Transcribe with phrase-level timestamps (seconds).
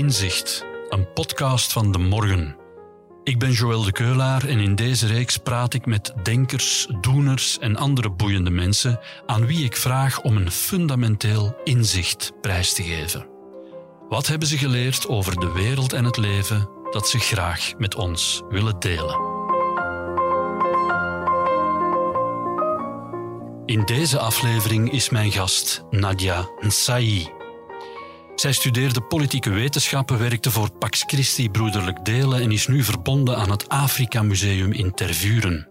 [0.00, 2.56] Inzicht, een podcast van De Morgen.
[3.24, 7.76] Ik ben Joël de Keulaar en in deze reeks praat ik met denkers, doeners en
[7.76, 13.26] andere boeiende mensen aan wie ik vraag om een fundamenteel inzicht prijs te geven.
[14.08, 18.42] Wat hebben ze geleerd over de wereld en het leven dat ze graag met ons
[18.48, 19.18] willen delen?
[23.66, 27.39] In deze aflevering is mijn gast Nadia Nsai.
[28.40, 33.50] Zij studeerde politieke wetenschappen, werkte voor Pax Christi Broederlijk Delen en is nu verbonden aan
[33.50, 35.68] het Afrika Museum in Tervuren.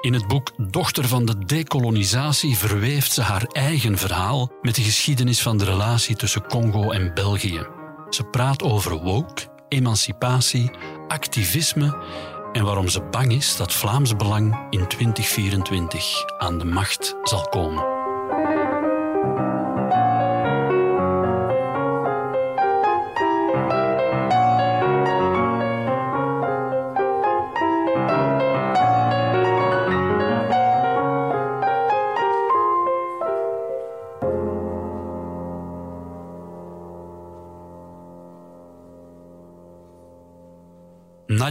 [0.00, 5.42] In het boek Dochter van de dekolonisatie verweeft ze haar eigen verhaal met de geschiedenis
[5.42, 7.66] van de relatie tussen Congo en België.
[8.10, 10.70] Ze praat over woke, emancipatie,
[11.08, 12.04] activisme
[12.52, 18.01] en waarom ze bang is dat Vlaams Belang in 2024 aan de macht zal komen.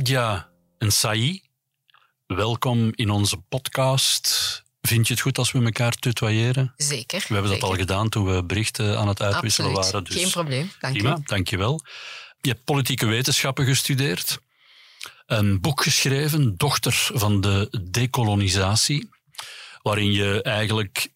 [0.02, 0.50] Nadia
[0.80, 1.42] Nsai,
[2.28, 4.64] welkom in onze podcast.
[4.82, 6.74] Vind je het goed als we elkaar tutoyeren?
[6.78, 7.26] Zeker.
[7.28, 10.04] We hebben dat al gedaan toen we berichten aan het uitwisselen waren.
[10.04, 11.22] Dus Geen probleem, dank prima, je.
[11.26, 11.82] Dank je wel.
[12.40, 14.40] Je hebt politieke wetenschappen gestudeerd,
[15.26, 19.10] een boek geschreven, Dochter van de dekolonisatie,
[19.82, 21.12] waarin je eigenlijk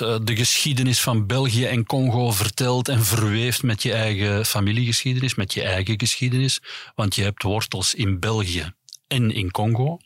[0.00, 5.54] eh, de geschiedenis van België en Congo vertelt en verweeft met je eigen familiegeschiedenis, met
[5.54, 6.60] je eigen geschiedenis,
[6.94, 8.72] want je hebt wortels in België
[9.06, 9.98] en in Congo.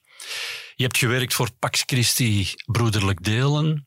[0.74, 3.86] Je hebt gewerkt voor Pax Christi Broederlijk Delen.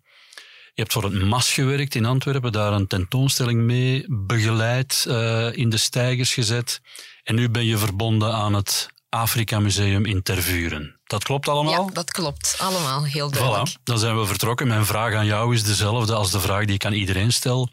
[0.74, 5.70] Je hebt voor het MAS gewerkt in Antwerpen, daar een tentoonstelling mee begeleid, uh, in
[5.70, 6.82] de stijgers gezet.
[7.24, 10.99] En nu ben je verbonden aan het Afrika Museum in Tervuren.
[11.10, 11.86] Dat klopt allemaal?
[11.86, 12.56] Ja, dat klopt.
[12.58, 13.70] Allemaal, heel duidelijk.
[13.70, 14.68] Voilà, dan zijn we vertrokken.
[14.68, 17.70] Mijn vraag aan jou is dezelfde als de vraag die ik aan iedereen stel.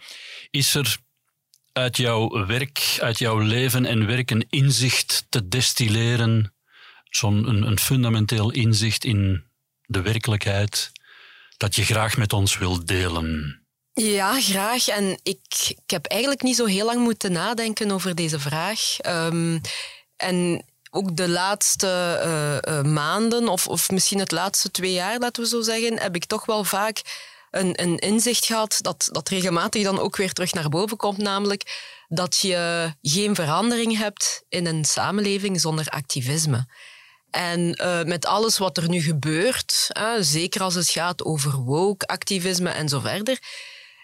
[0.51, 0.97] Is er
[1.73, 6.55] uit jouw werk, uit jouw leven en werk een inzicht te destilleren,
[7.05, 9.45] zo'n een, een fundamenteel inzicht in
[9.83, 10.93] de werkelijkheid,
[11.57, 13.61] dat je graag met ons wilt delen?
[13.93, 14.89] Ja, graag.
[14.89, 18.81] En ik, ik heb eigenlijk niet zo heel lang moeten nadenken over deze vraag.
[19.07, 19.61] Um,
[20.17, 20.65] en
[20.97, 25.49] ook de laatste uh, uh, maanden, of, of misschien het laatste twee jaar, laten we
[25.49, 27.03] zo zeggen, heb ik toch wel vaak
[27.51, 31.95] een, een inzicht gehad dat, dat regelmatig dan ook weer terug naar boven komt, namelijk
[32.09, 36.67] dat je geen verandering hebt in een samenleving zonder activisme.
[37.31, 39.91] En uh, met alles wat er nu gebeurt,
[40.21, 43.39] zeker als het gaat over woke, activisme en zo verder,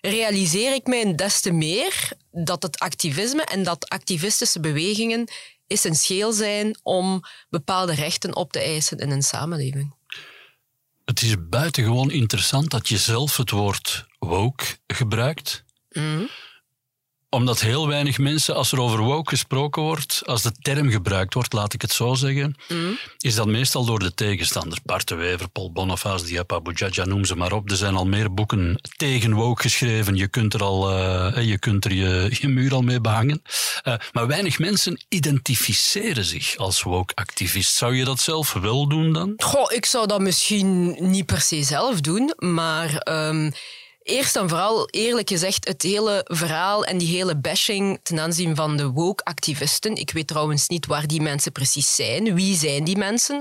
[0.00, 5.28] realiseer ik mij des te meer dat het activisme en dat activistische bewegingen
[5.72, 9.94] essentieel zijn om bepaalde rechten op te eisen in een samenleving.
[11.04, 15.64] Het is buitengewoon interessant dat je zelf het woord woke gebruikt.
[15.90, 16.28] Mm
[17.34, 21.52] omdat heel weinig mensen, als er over woke gesproken wordt, als de term gebruikt wordt,
[21.52, 22.98] laat ik het zo zeggen, mm.
[23.18, 24.82] is dat meestal door de tegenstanders.
[24.82, 27.70] Bart de Wever, Paul Boniface, Diapa Bujaja, noem ze maar op.
[27.70, 30.16] Er zijn al meer boeken tegen woke geschreven.
[30.16, 33.42] Je kunt er, al, uh, je, kunt er je, je muur al mee behangen.
[33.84, 37.74] Uh, maar weinig mensen identificeren zich als woke-activist.
[37.74, 39.32] Zou je dat zelf wel doen dan?
[39.36, 43.06] Goh, ik zou dat misschien niet per se zelf doen, maar...
[43.08, 43.52] Um
[44.02, 48.76] Eerst en vooral, eerlijk gezegd, het hele verhaal en die hele bashing ten aanzien van
[48.76, 49.96] de woke-activisten.
[49.96, 52.34] Ik weet trouwens niet waar die mensen precies zijn.
[52.34, 53.40] Wie zijn die mensen?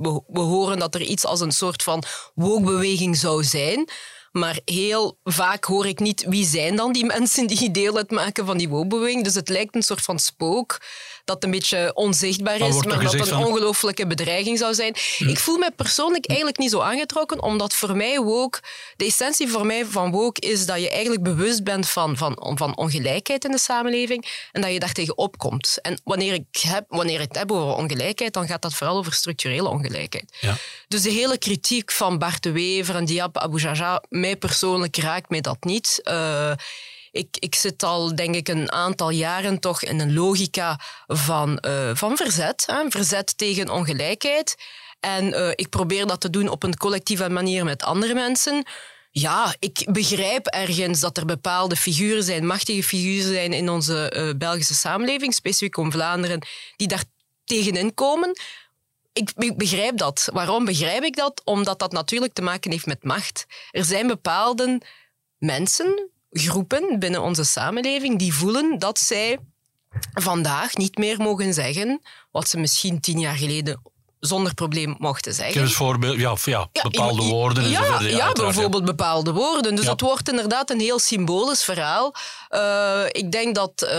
[0.00, 2.02] We, we horen dat er iets als een soort van
[2.34, 3.88] woke-beweging zou zijn.
[4.32, 8.58] Maar heel vaak hoor ik niet wie zijn dan die mensen die deel uitmaken van
[8.58, 9.24] die woke-beweging.
[9.24, 10.80] Dus het lijkt een soort van spook
[11.26, 14.96] dat een beetje onzichtbaar is, maar dat een ongelooflijke bedreiging zou zijn.
[15.16, 15.28] Hm.
[15.28, 18.60] Ik voel me persoonlijk eigenlijk niet zo aangetrokken, omdat voor mij woke,
[18.96, 22.76] de essentie voor mij van woke is dat je eigenlijk bewust bent van, van, van
[22.76, 25.78] ongelijkheid in de samenleving en dat je daartegen opkomt.
[25.82, 29.12] En wanneer ik, heb, wanneer ik het heb over ongelijkheid, dan gaat dat vooral over
[29.12, 30.36] structurele ongelijkheid.
[30.40, 30.56] Ja.
[30.88, 35.30] Dus de hele kritiek van Bart de Wever en Diab Abu Jaja, mij persoonlijk raakt
[35.30, 36.00] mij dat niet.
[36.04, 36.52] Uh,
[37.16, 41.90] ik, ik zit al, denk ik, een aantal jaren toch in een logica van, uh,
[41.94, 42.64] van verzet.
[42.66, 42.90] Hè?
[42.90, 44.56] Verzet tegen ongelijkheid.
[45.00, 48.66] En uh, ik probeer dat te doen op een collectieve manier met andere mensen.
[49.10, 54.30] Ja, ik begrijp ergens dat er bepaalde figuren zijn, machtige figuren zijn in onze uh,
[54.38, 56.46] Belgische samenleving, specifiek om Vlaanderen,
[56.76, 57.04] die daar
[57.44, 58.40] tegenin komen.
[59.12, 60.28] Ik begrijp dat.
[60.32, 61.42] Waarom begrijp ik dat?
[61.44, 63.46] Omdat dat natuurlijk te maken heeft met macht.
[63.70, 64.80] Er zijn bepaalde
[65.38, 69.38] mensen groepen binnen onze samenleving die voelen dat zij
[70.12, 72.00] vandaag niet meer mogen zeggen
[72.30, 73.82] wat ze misschien tien jaar geleden
[74.20, 75.60] zonder probleem mochten zeggen.
[75.60, 78.10] Geef voorbeeld, ja, ja, bepaalde woorden en ja, verder.
[78.10, 79.74] Ja, bijvoorbeeld bepaalde woorden.
[79.74, 82.14] Dus dat wordt inderdaad een heel symbolisch verhaal.
[82.50, 83.90] Uh, ik denk dat uh,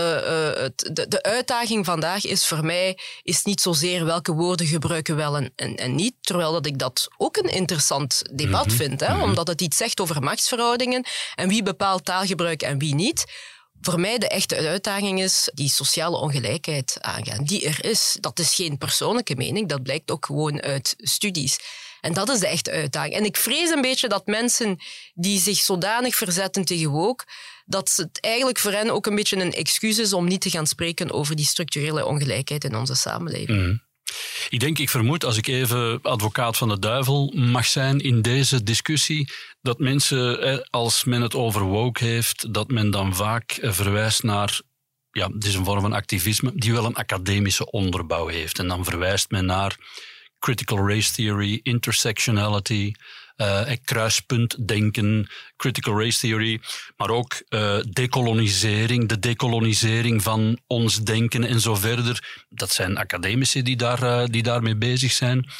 [0.62, 5.36] het, de, de, uitdaging vandaag is voor mij is niet zozeer welke woorden gebruiken wel
[5.36, 8.78] en, en, en niet, terwijl dat ik dat ook een interessant debat mm -hmm.
[8.78, 9.22] vind, hè, mm -hmm.
[9.22, 13.24] omdat het iets zegt over machtsverhoudingen en wie bepaalt taalgebruik en wie niet
[13.80, 17.44] voor mij de echte uitdaging is die sociale ongelijkheid aangaan.
[17.44, 18.16] Die er is.
[18.20, 21.58] Dat is geen persoonlijke mening, dat blijkt ook gewoon uit studies.
[22.00, 23.14] En dat is de echte uitdaging.
[23.14, 24.78] En ik vrees een beetje dat mensen
[25.14, 27.24] die zich zodanig verzetten tegen woke,
[27.66, 30.66] dat het eigenlijk voor hen ook een beetje een excuus is om niet te gaan
[30.66, 33.58] spreken over die structurele ongelijkheid in onze samenleving.
[33.58, 33.86] Mm.
[34.48, 38.62] Ik denk, ik vermoed, als ik even advocaat van de duivel mag zijn in deze
[38.62, 44.60] discussie, dat mensen, als men het over woke heeft, dat men dan vaak verwijst naar
[45.10, 48.58] ja, het is een vorm van activisme die wel een academische onderbouw heeft.
[48.58, 49.76] En dan verwijst men naar
[50.38, 52.92] critical race theory, intersectionality,
[53.38, 56.60] uh, kruispuntdenken, critical race theory,
[56.96, 62.44] maar ook uh, decolonisering, de decolonisering van ons denken en zo verder.
[62.48, 65.50] Dat zijn academici die, daar, uh, die daarmee bezig zijn.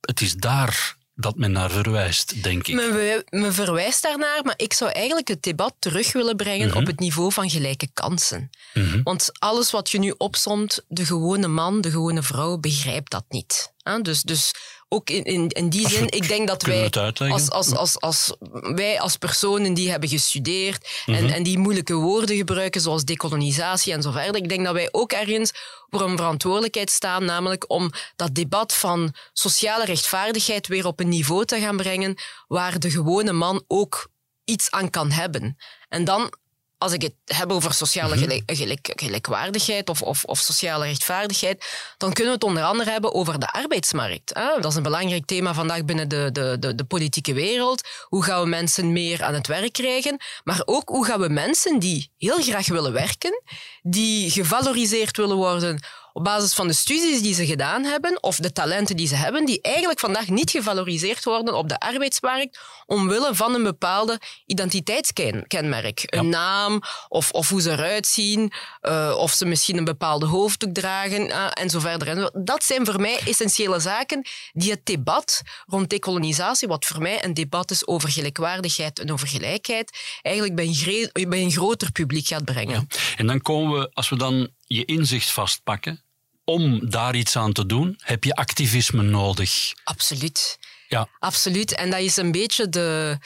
[0.00, 2.74] Het is daar dat men naar verwijst, denk ik.
[2.74, 6.80] Men, men verwijst daarnaar, maar ik zou eigenlijk het debat terug willen brengen mm -hmm.
[6.80, 8.50] op het niveau van gelijke kansen.
[8.74, 9.02] Mm -hmm.
[9.02, 13.72] Want alles wat je nu opsomt, de gewone man, de gewone vrouw, begrijpt dat niet.
[14.02, 14.52] Dus, dus
[14.92, 18.34] ook in, in, in die zin, ik denk dat wij als, als, als, als,
[18.74, 21.24] wij als personen die hebben gestudeerd mm -hmm.
[21.24, 24.88] en, en die moeilijke woorden gebruiken, zoals decolonisatie en zo verder, ik denk dat wij
[24.90, 25.52] ook ergens
[25.90, 31.44] voor een verantwoordelijkheid staan, namelijk om dat debat van sociale rechtvaardigheid weer op een niveau
[31.44, 32.14] te gaan brengen
[32.48, 34.10] waar de gewone man ook
[34.44, 35.56] iets aan kan hebben.
[35.88, 36.32] En dan
[36.80, 41.64] als ik het heb over sociale gelijk, gelijk, gelijkwaardigheid of, of, of, sociale rechtvaardigheid,
[41.96, 44.34] dan kunnen we het onder andere hebben over de arbeidsmarkt.
[44.34, 47.88] Dat is een belangrijk thema vandaag binnen de, de, de, de, politieke wereld.
[48.04, 50.16] Hoe gaan we mensen meer aan het werk krijgen?
[50.44, 53.42] Maar ook hoe gaan we mensen die heel graag willen werken,
[53.82, 55.80] die gevaloriseerd willen worden
[56.12, 59.44] op basis van de studies die ze gedaan hebben of de talenten die ze hebben,
[59.44, 66.02] die eigenlijk vandaag niet gevaloriseerd worden op de arbeidsmarkt omwille van een bepaalde identiteitskenmerk.
[66.06, 68.52] Een naam of, of hoe ze eruit zien,
[68.82, 72.08] uh, of ze misschien een bepaalde hoofddoek dragen uh, en zo verder.
[72.08, 77.24] En dat zijn voor mij essentiële zaken die het debat rond decolonisatie, wat voor mij
[77.24, 80.66] een debat is over gelijkwaardigheid en over gelijkheid, eigenlijk bij
[81.12, 82.86] een, bij een groter publiek gaat brengen.
[82.88, 82.98] Ja.
[83.16, 86.02] En dan komen we, als we dan je inzicht vastpakken,
[86.44, 89.72] om daar iets aan te doen, heb je activisme nodig.
[89.84, 90.58] Absoluut.
[90.88, 91.08] Ja.
[91.18, 91.74] Absoluut.
[91.74, 93.18] En dat is een beetje de,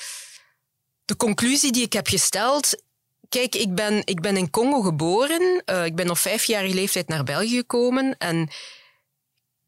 [1.05, 2.83] de conclusie die ik heb gesteld.
[3.29, 5.63] Kijk, ik ben, ik ben in Congo geboren.
[5.67, 8.19] Uh, ik ben op vijfjarige leeftijd naar België gekomen.
[8.19, 8.41] En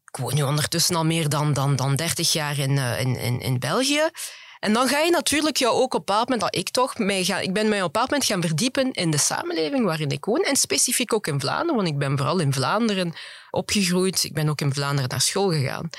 [0.05, 3.39] ik woon nu ondertussen al meer dan, dan, dan 30 jaar in, uh, in, in,
[3.39, 4.09] in België.
[4.59, 7.21] En dan ga je natuurlijk jou ook op een bepaald moment, dat ik toch, mij
[7.21, 10.43] ik ben mij op een bepaald moment gaan verdiepen in de samenleving waarin ik woon.
[10.43, 13.13] En specifiek ook in Vlaanderen, want ik ben vooral in Vlaanderen
[13.51, 14.23] opgegroeid.
[14.23, 15.89] Ik ben ook in Vlaanderen naar school gegaan.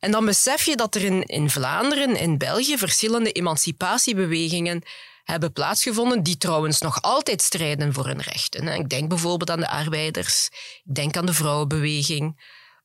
[0.00, 4.82] En dan besef je dat er in, in Vlaanderen, in België, verschillende emancipatiebewegingen
[5.24, 8.68] hebben plaatsgevonden, die trouwens nog altijd strijden voor hun rechten.
[8.68, 10.48] Ik denk bijvoorbeeld aan de arbeiders,
[10.84, 12.36] ik denk aan de vrouwenbeweging.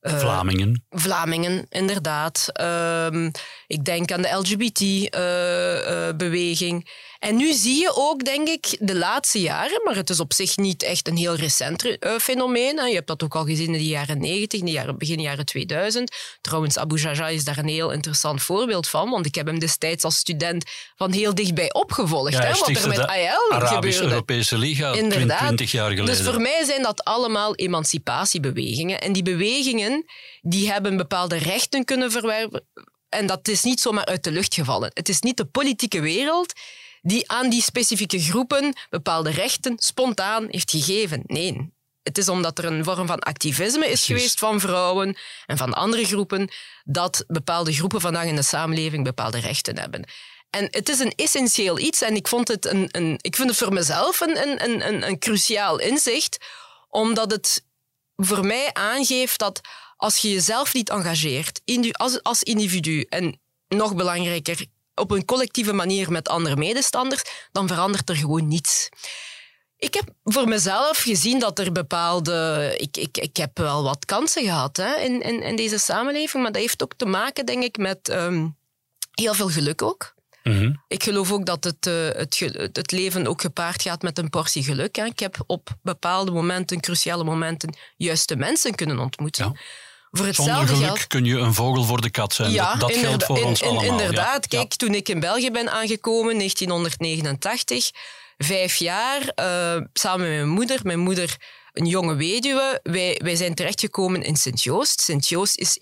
[0.06, 0.84] Uh, Vlamingen.
[0.90, 2.48] Vlamingen, inderdaad.
[2.60, 3.26] Uh,
[3.66, 5.83] ik denk aan de LGBT-beweging.
[6.12, 6.80] Uh,
[7.24, 10.56] en nu zie je ook, denk ik, de laatste jaren, maar het is op zich
[10.56, 12.78] niet echt een heel recent uh, fenomeen.
[12.78, 12.86] Hè.
[12.86, 15.44] Je hebt dat ook al gezien in de jaren 90, in de jaren, begin jaren
[15.44, 16.16] 2000.
[16.40, 20.04] Trouwens, Abu Jaja is daar een heel interessant voorbeeld van, want ik heb hem destijds
[20.04, 20.64] als student
[20.96, 22.32] van heel dichtbij opgevolgd.
[22.32, 24.02] Ja, hè, wat er met AL gebeurde.
[24.02, 25.38] Europese Liga, Inderdaad.
[25.38, 26.16] 20 jaar geleden.
[26.16, 29.00] Dus voor mij zijn dat allemaal emancipatiebewegingen.
[29.00, 30.04] En die bewegingen
[30.40, 32.64] die hebben bepaalde rechten kunnen verwerven.
[33.14, 34.90] En dat is niet zomaar uit de lucht gevallen.
[34.94, 36.52] Het is niet de politieke wereld
[37.02, 41.22] die aan die specifieke groepen bepaalde rechten spontaan heeft gegeven.
[41.26, 44.06] Nee, het is omdat er een vorm van activisme is Precies.
[44.06, 45.16] geweest van vrouwen
[45.46, 46.50] en van andere groepen,
[46.84, 50.04] dat bepaalde groepen vandaag in de samenleving bepaalde rechten hebben.
[50.50, 53.58] En het is een essentieel iets en ik, vond het een, een, ik vind het
[53.58, 56.46] voor mezelf een, een, een, een cruciaal inzicht,
[56.88, 57.64] omdat het
[58.16, 59.60] voor mij aangeeft dat
[59.96, 61.60] als je jezelf niet engageert
[62.22, 67.22] als, individu en nog belangrijker, op een collectieve manier met andere medestanders,
[67.52, 68.88] dan verandert er gewoon niets.
[69.76, 72.74] Ik heb voor mezelf gezien dat er bepaalde.
[72.78, 76.52] Ik, ik, ik heb wel wat kansen gehad hè, in, in, in deze samenleving, maar
[76.52, 78.56] dat heeft ook te maken, denk ik, met um,
[79.10, 80.13] heel veel geluk ook.
[80.44, 80.72] Mhm.
[80.88, 82.40] Ik geloof ook dat het, uh, het,
[82.72, 84.96] het, leven ook gepaard gaat met een portie geluk.
[84.96, 85.04] Hè.
[85.04, 89.44] Ik heb op bepaalde momenten, cruciale momenten, juiste mensen kunnen ontmoeten.
[89.44, 89.60] Ja.
[90.10, 92.50] Voor hetzelfde Zonder geluk kun je een vogel voor de kat zijn.
[92.50, 93.84] Ja, dat, geldt voor ons allemaal.
[93.84, 94.46] Inderdaad.
[94.46, 97.90] Kijk, toen ik in België ben aangekomen, 1989,
[98.38, 100.80] vijf jaar, uh, samen met mijn moeder.
[100.82, 101.36] Mijn moeder
[101.74, 102.80] een jonge weduwe.
[102.82, 105.00] Wij, wij zijn terechtgekomen in Sint-Joost.
[105.00, 105.76] Sint-Joost is,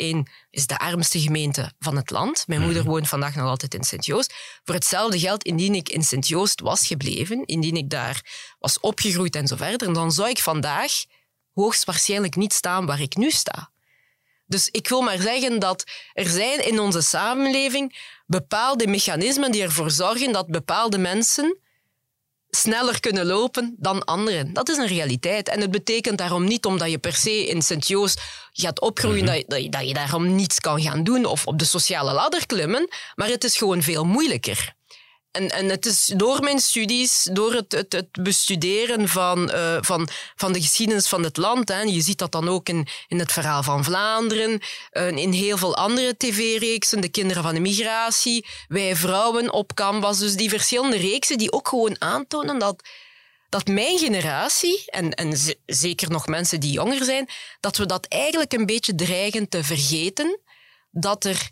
[0.50, 2.44] is de armste gemeente van het land.
[2.46, 2.90] Mijn moeder mhm.
[2.90, 4.34] woont vandaag nog altijd in Sint-Joost.
[4.64, 8.22] Voor hetzelfde geld, indien ik in Sint-Joost was gebleven, indien ik daar
[8.58, 10.92] was opgegroeid en zo verder, dan zou ik vandaag
[11.52, 13.70] hoogstwaarschijnlijk niet staan waar ik nu sta.
[14.46, 19.90] Dus ik wil maar zeggen dat er zijn in onze samenleving bepaalde mechanismen die ervoor
[19.90, 21.58] zorgen dat bepaalde mensen
[22.56, 24.52] sneller kunnen lopen dan anderen.
[24.52, 25.48] Dat is een realiteit.
[25.48, 29.42] En het betekent daarom niet omdat je per se in Sint-Joost gaat opgroeien, mhm.
[29.46, 32.88] dat, je, dat je daarom niets kan gaan doen of op de sociale ladder klimmen.
[33.14, 34.74] Maar het is gewoon veel moeilijker.
[35.32, 40.52] En, en het is door mijn studies, door het, het, bestuderen van, uh, van, van
[40.52, 43.62] de geschiedenis van het land, hè, je ziet dat dan ook in, in het verhaal
[43.62, 44.60] van Vlaanderen,
[44.92, 50.18] uh, in heel veel andere tv-reeksen, de kinderen van de migratie, wij vrouwen op Canvas,
[50.18, 52.88] dus die verschillende reeksen die ook gewoon aantonen dat,
[53.48, 55.36] dat mijn generatie, en, en
[55.66, 57.28] zeker nog mensen die jonger zijn,
[57.60, 60.40] dat we dat eigenlijk een beetje dreigen te vergeten,
[60.90, 61.50] dat er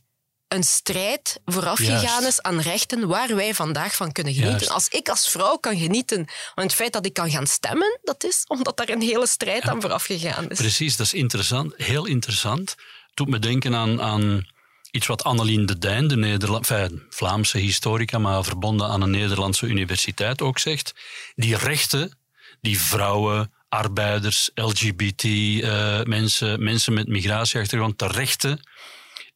[0.52, 4.69] een strijd voorafgegaan is aan rechten waar wij vandaag van kunnen genieten.
[4.69, 8.25] Als ik als vrouw kan genieten van het feit dat ik kan gaan stemmen, dat
[8.25, 10.59] is omdat daar een hele strijd aan vooraf gegaan is.
[10.59, 11.75] Precies, dat is interessant.
[11.76, 12.75] Heel interessant.
[13.14, 14.47] Doet me denken aan, aan
[14.90, 16.69] iets wat Annelien de Dijn, de Nederland,
[17.09, 20.95] Vlaamse historica, maar verbonden aan een Nederlandse universiteit ook zegt.
[21.35, 22.19] Die rechten
[22.61, 28.61] die vrouwen, arbeiders, LGBT-mensen, uh, mensen met migratieachtergrond, de rechten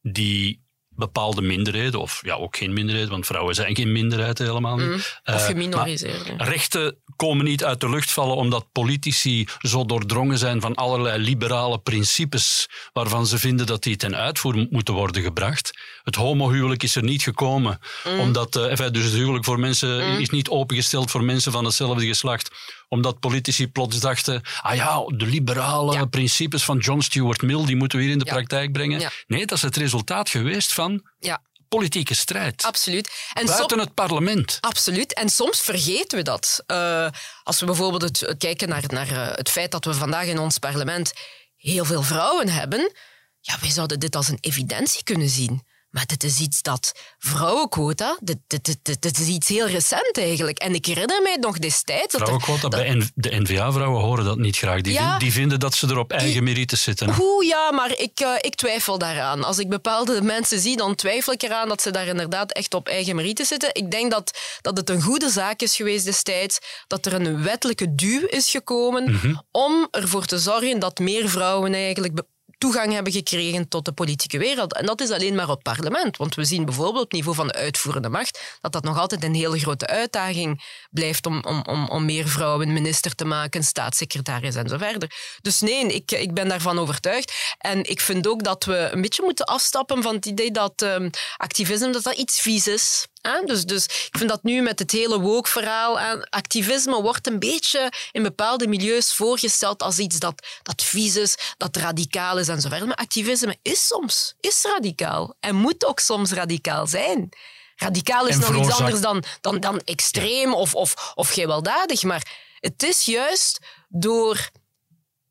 [0.03, 0.64] die
[0.97, 4.87] bepaalde minderheden, of ja, ook geen minderheid, want vrouwen zijn geen minderheid helemaal niet.
[4.87, 6.33] Mm, of eh, geminoriseerd.
[6.37, 11.79] rechten komen niet uit de lucht vallen omdat politici zo doordrongen zijn van allerlei liberale
[11.79, 15.79] principes waarvan ze vinden dat die ten uitvoer moeten worden gebracht.
[16.05, 18.21] Het homohuwelijk is er niet gekomen mm.
[18.21, 20.19] omdat, uh, dus het huwelijk voor mensen mm.
[20.19, 22.51] is niet opengesteld voor mensen van hetzelfde geslacht
[22.89, 27.99] omdat politici plots dachten, ah ja, de liberale principes van John Stuart Mill, die moeten
[27.99, 29.11] we hier in de praktijk brengen.
[29.27, 31.43] Nee, dat is het resultaat geweest van ja
[31.77, 32.63] politieke strijd.
[32.63, 33.11] Absoluut.
[33.33, 34.59] En Buiten het parlement.
[34.61, 35.15] Absoluut.
[35.15, 36.63] En soms vergeten we dat.
[36.67, 37.09] Uh,
[37.43, 40.59] als we bijvoorbeeld het, kijken naar, naar uh, het feit dat we vandaag in ons
[40.59, 41.13] parlement
[41.57, 42.93] heel veel vrouwen hebben,
[43.41, 45.63] ja, wij zouden dit als een evidentie kunnen zien.
[45.95, 50.59] Maar dit is iets dat vrouwenquota, dit, dit, dit, dit, is iets heel recent eigenlijk.
[50.59, 52.15] En ik herinner mij nog destijds...
[52.15, 54.81] Vrouwenquota, dat bij de N-VA-vrouwen horen dat niet graag.
[54.81, 57.15] Die, die, vinden dat ze er op eigen merites zitten.
[57.15, 59.45] Hoe ja, maar ik, uh, ik twijfel daaraan.
[59.45, 62.89] Als ik bepaalde mensen zie, dan twijfel ik eraan dat ze daar inderdaad echt op
[62.89, 63.71] eigen merites zitten.
[63.73, 67.95] Ik denk dat, dat het een goede zaak is geweest destijds, dat er een wettelijke
[67.95, 72.15] duw is gekomen mm om ervoor te zorgen dat meer vrouwen eigenlijk
[72.59, 74.75] toegang hebben gekregen tot de politieke wereld.
[74.75, 76.17] En dat is alleen maar op parlement.
[76.17, 79.35] Want we zien bijvoorbeeld op niveau van de uitvoerende macht dat dat nog altijd een
[79.35, 84.69] hele grote uitdaging blijft om, om, om, om meer vrouwen minister te maken, staatssecretaris en
[84.69, 85.11] zo verder.
[85.41, 87.33] Dus nee, ik, ik ben daarvan overtuigd.
[87.59, 91.11] En ik vind ook dat we een beetje moeten afstappen van het idee dat um,
[91.37, 93.07] activisme dat dat iets vies is.
[93.45, 95.99] Dus, dus ik vind dat nu met het hele woke-verhaal,
[96.31, 101.77] activisme wordt een beetje in bepaalde milieus voorgesteld als iets dat, dat vies is, dat
[101.77, 102.87] radicaal is en zo verder.
[102.87, 107.29] Maar activisme is soms is radicaal en moet ook soms radicaal zijn.
[107.77, 112.03] Radicaal is nog iets anders dan, dan, dan extreem of, of, of gewelddadig.
[112.03, 112.23] Maar
[112.61, 114.51] het is juist door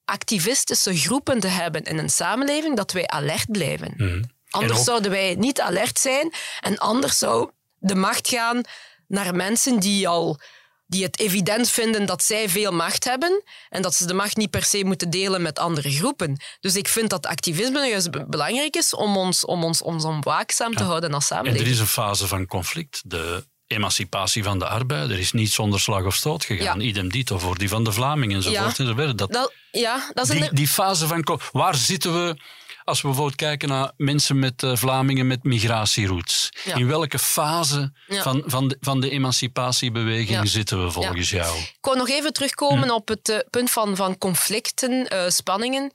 [0.06, 3.94] activistische groepen te hebben in een samenleving dat wij alert blijven.
[3.98, 4.24] Mhm.
[4.50, 7.50] Anders zouden wij niet alert zijn en anders zou
[7.84, 8.62] de macht gaan
[9.08, 10.40] naar mensen die al
[10.88, 14.50] die het evident vinden dat zij veel macht hebben en dat ze de macht niet
[14.50, 16.42] per se moeten delen met andere groepen.
[16.60, 20.76] Dus ik vind dat activisme juist belangrijk is om ons, om ons, om ons waakzaam
[20.76, 21.62] te houden als samenleving.
[21.62, 23.02] En er is een fase van conflict.
[23.06, 26.80] De emancipatie van de arbeider is niet zonder slag of stoot gegaan.
[26.80, 28.78] Idem dito voor die van de Vlamingen enzovoort.
[28.78, 28.84] Ja.
[28.84, 29.18] enzovoort.
[29.18, 31.40] Dat, ja, dat is die, die fase van...
[31.52, 32.38] Waar zitten we
[32.84, 36.50] als we bijvoorbeeld kijken naar mensen met uh, Vlamingen met migratieroots.
[36.76, 41.58] In welke fase van, van, de, van de emancipatiebeweging zitten we volgens jou?
[41.58, 42.94] Ik wou nog even terugkomen hm.
[42.94, 45.92] op het uh, punt van, van conflicten, uh, spanningen.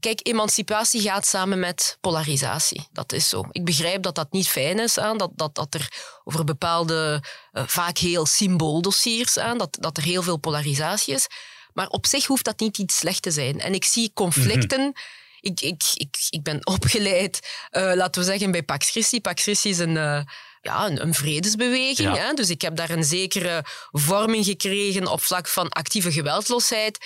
[0.00, 2.88] Kijk, emancipatie gaat samen met polarisatie.
[2.92, 3.44] Dat is zo.
[3.50, 5.88] Ik begrijp dat dat niet fijn is, aan, dat, dat, dat er
[6.24, 11.26] over bepaalde, vaak heel symbooldossiers, aan, dat, dat er heel veel polarisatie is.
[11.72, 13.60] Maar op zich hoeft dat niet iets slecht te zijn.
[13.60, 14.80] En ik zie conflicten...
[14.80, 14.98] Mhm
[15.40, 17.40] ik, ik, ik, ik ben opgeleid,
[17.70, 19.20] uh, laten we zeggen, bij Pax Christi.
[19.20, 20.20] Pax Christi is een, uh,
[20.60, 22.16] ja, een, een vredesbeweging.
[22.16, 22.16] Ja.
[22.16, 22.32] Hè?
[22.32, 26.98] Dus ik heb daar een zekere vorming gekregen op vlak van actieve geweldloosheid.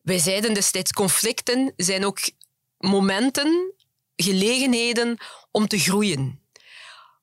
[0.00, 2.18] Wij zeiden destijds, conflicten zijn ook
[2.76, 3.74] momenten,
[4.16, 5.16] gelegenheden
[5.50, 6.45] om te groeien.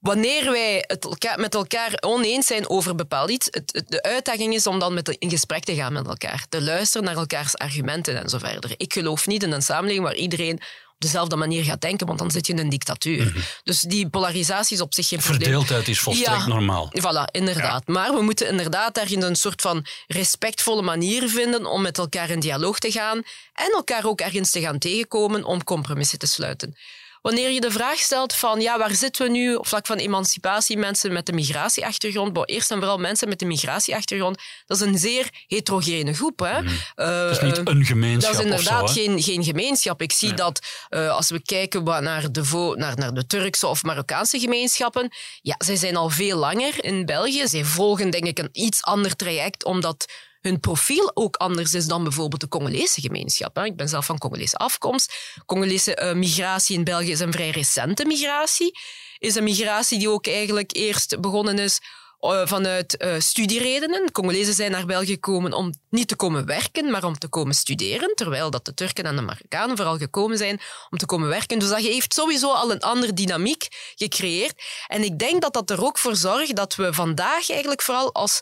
[0.07, 4.53] Wanneer wij het elkaar, met elkaar oneens zijn over bepaald iets, het, het- de uitdaging
[4.53, 6.45] is om dan met, in gesprek te gaan met elkaar.
[6.49, 8.73] Te luisteren naar elkaars argumenten en zo verder.
[8.77, 10.53] Ik geloof niet in een samenleving waar iedereen
[10.93, 13.33] op dezelfde manier gaat denken, want dan zit je in een dictatuur.
[13.63, 15.41] Dus die polarisatie is op zich geen probleem.
[15.41, 16.47] Verdeeldheid is volstrekt Ja.
[16.47, 16.91] normaal.
[16.99, 17.87] Voilà, inderdaad.
[17.87, 22.39] Maar we moeten inderdaad daarin een soort van respectvolle manier vinden om met elkaar in
[22.39, 23.17] dialoog te gaan
[23.53, 26.75] en elkaar ook ergens te gaan tegenkomen om compromissen te sluiten.
[27.23, 30.77] Wanneer je de vraag stelt van ja, waar zitten we nu op vlak van emancipatie,
[30.77, 34.97] mensen met een migratieachtergrond, bon, eerst en vooral mensen met een migratieachtergrond, dat is een
[34.97, 36.39] zeer heterogene groep.
[36.39, 36.61] Hè?
[36.61, 36.73] Mhm.
[36.95, 39.01] Eh, Dat is niet een gemeenschap dat is inderdaad zo.
[39.01, 40.01] geen, geen gemeenschap.
[40.01, 44.39] Ik zie dat eh, als we kijken naar de, naar, naar de Turkse of Marokkaanse
[44.39, 45.11] gemeenschappen,
[45.41, 47.47] ja, zij zijn al veel langer in België.
[47.47, 50.05] Zij volgen denk ik een iets ander traject, omdat
[50.43, 53.57] hun profiel ook anders is dan bijvoorbeeld de Congolese gemeenschap.
[53.57, 55.13] Ik ben zelf van Congolese afkomst.
[55.45, 58.79] Congolese eh, migratie in België is een vrij recente migratie.
[59.19, 61.81] Is een migratie die ook eigenlijk eerst begonnen is
[62.19, 64.11] eh, vanuit eh, studieredenen.
[64.11, 68.15] Congolezen zijn naar België gekomen om niet te komen werken, maar om te komen studeren.
[68.15, 70.59] Terwijl dat de Turken en de Marokkanen vooral gekomen zijn
[70.89, 71.59] om te komen werken.
[71.59, 74.63] Dus dat heeft sowieso al een andere dynamiek gecreëerd.
[74.87, 78.41] En ik denk dat dat er ook voor zorgt dat we vandaag eigenlijk vooral als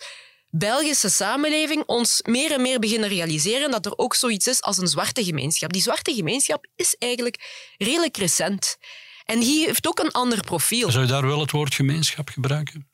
[0.52, 4.88] Belgische samenleving ons meer en meer beginnen realiseren dat er ook zoiets is als een
[4.88, 5.74] zwarte gemeenschap.
[5.74, 8.78] Die zwarte gemeenschap is eigenlijk redelijk recent.
[9.26, 10.92] En die heeft ook een ander profiel.
[10.92, 12.90] Zou je daar wel het woord gemeenschap gebruiken?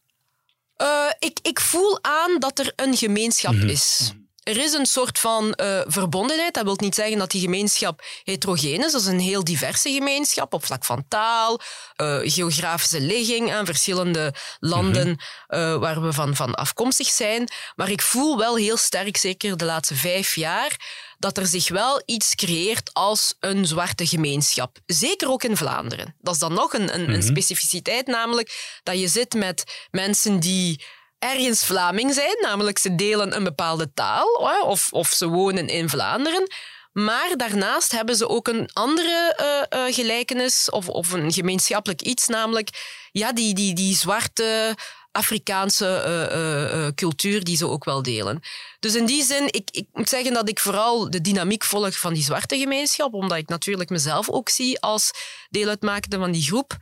[0.74, 4.14] Eh, ik, ik voel aan dat er een gemeenschap is.
[4.48, 6.54] Er is een soort van eh, verbondenheid.
[6.54, 8.92] Dat wil niet zeggen dat die gemeenschap heterogeen is.
[8.92, 11.60] Dat is een heel diverse gemeenschap op vlak van taal,
[11.96, 15.18] eh, geografische ligging aan verschillende landen
[15.48, 17.50] eh, waar we van, van afkomstig zijn.
[17.76, 20.76] Maar ik voel wel heel sterk, zeker de laatste vijf jaar,
[21.18, 24.78] dat er zich wel iets creëert als een zwarte gemeenschap.
[24.86, 26.16] Zeker ook in Vlaanderen.
[26.22, 30.84] Dat is dan nog een, een, een specificiteit, namelijk dat je zit met mensen die
[31.20, 34.28] ergens Vlaming zijn, namelijk ze delen een bepaalde taal
[34.66, 36.48] of, of ze wonen in Vlaanderen.
[36.94, 42.28] Maar daarnaast hebben ze ook een andere eh, eh, gelijkenis of, of een gemeenschappelijk iets,
[42.28, 42.70] namelijk
[43.12, 44.76] ja, die, die, die zwarte
[45.12, 48.42] Afrikaanse eh, cultuur die ze ook wel delen.
[48.80, 52.14] Dus in die zin, ik, ik moet zeggen dat ik vooral de dynamiek volg van
[52.14, 55.12] die zwarte gemeenschap, omdat ik natuurlijk mezelf ook zie als
[55.50, 56.78] deel uitmakende van die groep.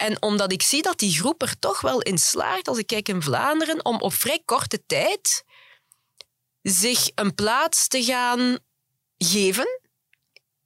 [0.00, 3.08] En omdat ik zie dat die groep er toch wel in slaagt, als ik kijk
[3.08, 5.44] in Vlaanderen, om op vrij korte tijd
[6.62, 8.58] zich een plaats te gaan
[9.18, 9.80] geven,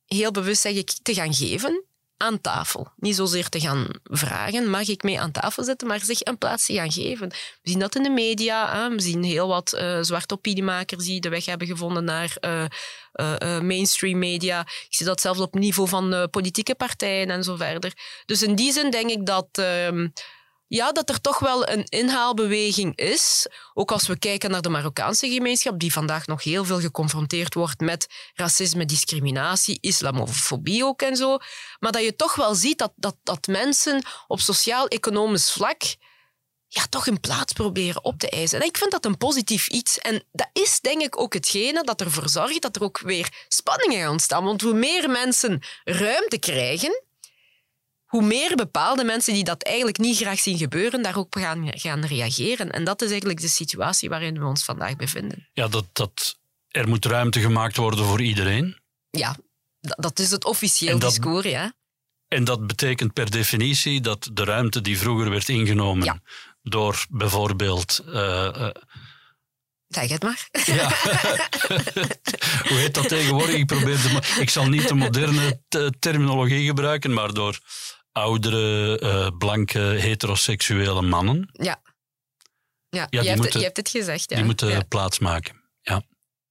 [0.07, 1.85] heel bewust zeg ik te gaan geven,
[2.25, 2.89] aan tafel.
[2.97, 6.67] Niet zozeer te gaan vragen, mag ik mee aan tafel zitten, maar zich een plaats
[6.67, 7.29] te gaan geven.
[7.29, 8.77] We zien dat in de media.
[8.77, 8.89] Hè?
[8.89, 12.65] We zien heel wat eh, zwarte opiniemakers die de weg hebben gevonden naar eh,
[13.13, 14.61] eh, mainstream media.
[14.61, 17.93] Ik zie dat zelfs op niveau van politieke partijen en zo verder.
[18.27, 19.49] Dus in die zin denk ik dat...
[20.67, 23.47] ja, dat er toch wel een inhaalbeweging is.
[23.75, 27.81] Ook als we kijken naar de Marokkaanse gemeenschap, die vandaag nog heel veel geconfronteerd wordt
[27.81, 31.39] met racisme, discriminatie, islamofobie ook en zo.
[31.79, 35.83] Maar dat je toch wel ziet dat, dat, dat mensen op sociaal-economisch vlak
[36.75, 38.61] ja, toch een plaats proberen op te eisen.
[38.61, 39.99] En ik vind dat een positief iets.
[39.99, 44.11] En dat is denk ik ook hetgene dat ervoor zorgt dat er ook weer spanningen
[44.11, 44.45] ontstaan.
[44.45, 47.04] Want hoe meer mensen ruimte krijgen,
[48.15, 52.71] hoe meer bepaalde mensen die dat eigenlijk niet graag zien gebeuren, daarop gaan, gaan reageren.
[52.71, 55.49] En dat is eigenlijk de situatie waarin we ons vandaag bevinden.
[55.53, 56.37] Ja, dat, dat
[56.69, 58.81] er moet ruimte gemaakt worden voor iedereen.
[59.11, 59.37] Ja,
[59.81, 61.75] dat, dat is het officieel dat- discours, ja.
[62.29, 66.21] En dat betekent per definitie dat de ruimte die vroeger werd ingenomen Ja.
[66.63, 68.03] door bijvoorbeeld...
[68.13, 68.69] eh,
[69.89, 70.49] Zeg het maar.
[70.65, 70.89] ja.
[72.69, 73.55] Hoe heet dat tegenwoordig?
[73.55, 77.59] Ik, probeer de, ik zal niet de moderne te- terminologie gebruiken, maar door
[78.19, 81.49] oudere, eh, blanke, heteroseksuele mannen.
[81.53, 81.83] Ja.
[82.89, 84.31] Ja, die je, hebt het, moeten- je hebt het gezegd.
[84.31, 84.37] Ja.
[84.37, 84.83] Die moeten ja.
[84.89, 85.63] plaatsmaken.
[85.81, 86.03] Ja.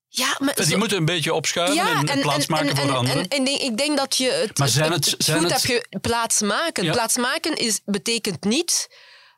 [0.08, 3.21] Ja, maar Die zo- moeten een beetje opschuiven en, plaatsmaken voor en, anderen.
[3.30, 5.67] En, en ik- denk dat je het, Maar zijn het, het- het zijn goed het-
[5.67, 6.84] hebt plaatsmaken.
[6.84, 6.91] Ja.
[6.91, 8.88] Plaatsmaken is, betekent niet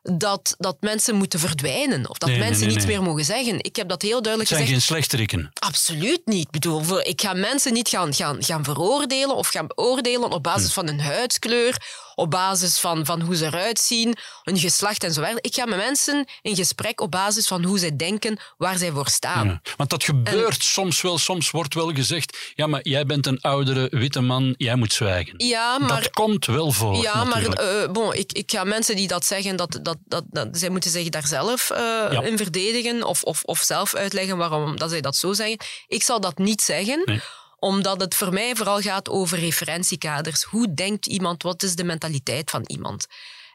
[0.01, 3.63] dat, dat mensen moeten verdwijnen of dat Nee, mensen nee, niets meer mogen zeggen.
[3.63, 4.81] Ik heb dat heel het duidelijk zijn gezegd.
[4.85, 5.49] geen slechteriken.
[5.53, 6.45] Absoluut niet.
[6.45, 10.43] Ik bedoel, voor- ik ga mensen niet gaan, gaan, gaan veroordelen of gaan beoordelen op
[10.43, 15.13] basis van hun huidskleur op basis van, van hoe ze eruit zien, hun geslacht en
[15.13, 15.43] zo verder.
[15.43, 19.07] Ik ga met mensen in gesprek op basis van hoe zij denken, waar zij voor
[19.07, 19.47] staan.
[19.47, 21.17] Ja, want dat gebeurt soms wel.
[21.17, 25.33] Soms wordt wel gezegd, ja, maar jij bent een oudere witte man, jij moet zwijgen.
[25.37, 26.01] Ja, maar...
[26.01, 29.55] Dat komt wel voor, Ja, maar uh, bon, ik, ik ga mensen die dat zeggen,
[29.55, 33.59] dat, dat, dat, dat zij moeten zich daar zelf uh, in verdedigen of, of, of
[33.59, 35.57] zelf uitleggen waarom dat zij dat zo zeggen.
[35.87, 37.01] Ik zal dat niet zeggen.
[37.05, 37.21] Nee
[37.59, 40.43] omdat het voor mij vooral gaat over referentiekaders.
[40.43, 41.43] Hoe denkt iemand?
[41.43, 43.07] Wat is de mentaliteit van iemand?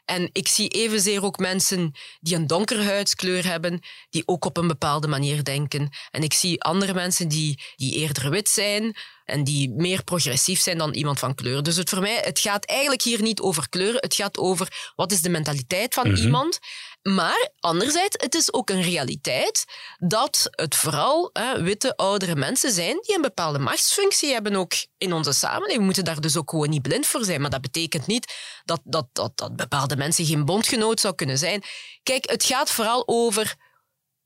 [0.05, 4.67] En ik zie evenzeer ook mensen die een donkere huidskleur hebben, die ook op een
[4.67, 5.89] bepaalde manier denken.
[6.11, 10.77] En ik zie andere mensen die, die eerder wit zijn en die meer progressief zijn
[10.77, 11.63] dan iemand van kleur.
[11.63, 15.11] Dus het, voor mij, het gaat eigenlijk hier niet over kleur, het gaat over wat
[15.11, 16.21] is de mentaliteit van mhm.
[16.21, 16.59] iemand.
[17.01, 19.65] Maar anderzijds, het is ook een realiteit
[19.97, 25.13] dat het vooral hè, witte, oudere mensen zijn die een bepaalde machtsfunctie hebben ook in
[25.13, 25.77] onze samenleving.
[25.77, 27.41] We moeten daar dus ook gewoon niet blind voor zijn.
[27.41, 28.33] Maar dat betekent niet
[28.63, 31.63] dat, dat, dat, dat bepaalde mensen geen bondgenoot zou kunnen zijn.
[32.03, 33.55] Kijk, het gaat vooral over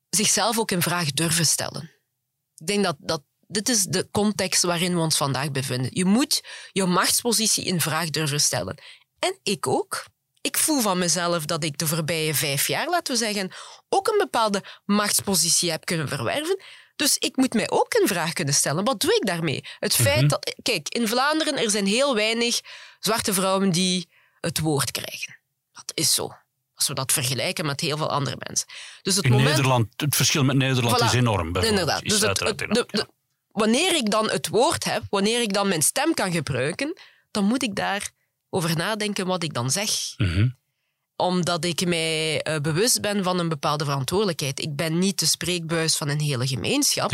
[0.10, 1.92] zichzelf ook in vraag durven stellen.
[2.56, 5.90] Ik denk dat, dat dit is de context waarin we ons vandaag bevinden.
[5.94, 8.78] Je moet je machtspositie in vraag durven stellen.
[9.20, 10.06] En ik ook
[10.46, 13.52] ik voel van mezelf dat ik de voorbije vijf jaar, laten we zeggen,
[13.90, 16.64] ook een bepaalde machtspositie heb kunnen verwerven.
[16.96, 18.84] Dus ik moet mij ook een vraag kunnen stellen.
[18.84, 19.64] Wat doe ik daarmee?
[19.80, 20.28] Het feit mhm.
[20.28, 20.56] dat...
[20.62, 22.62] Kijk, in Vlaanderen er zijn heel weinig
[23.00, 25.40] zwarte vrouwen die het woord krijgen.
[25.72, 26.32] Dat is zo.
[26.76, 28.68] Als we dat vergelijken met heel veel andere mensen.
[29.02, 31.56] Dus het in moment, Nederland, het verschil met Nederland is enorm.
[31.56, 32.02] Inderdaad.
[32.02, 33.06] Dus het,
[33.52, 37.00] wanneer ik dan het woord heb, wanneer ik dan mijn stem kan gebruiken,
[37.32, 38.12] dan moet ik daar
[38.56, 39.90] over nadenken wat ik dan zeg.
[40.18, 40.48] Mhm.
[41.16, 44.62] Omdat ik mij uh, bewust ben van een bepaalde verantwoordelijkheid.
[44.62, 47.12] Ik ben niet de spreekbuis van een hele gemeenschap,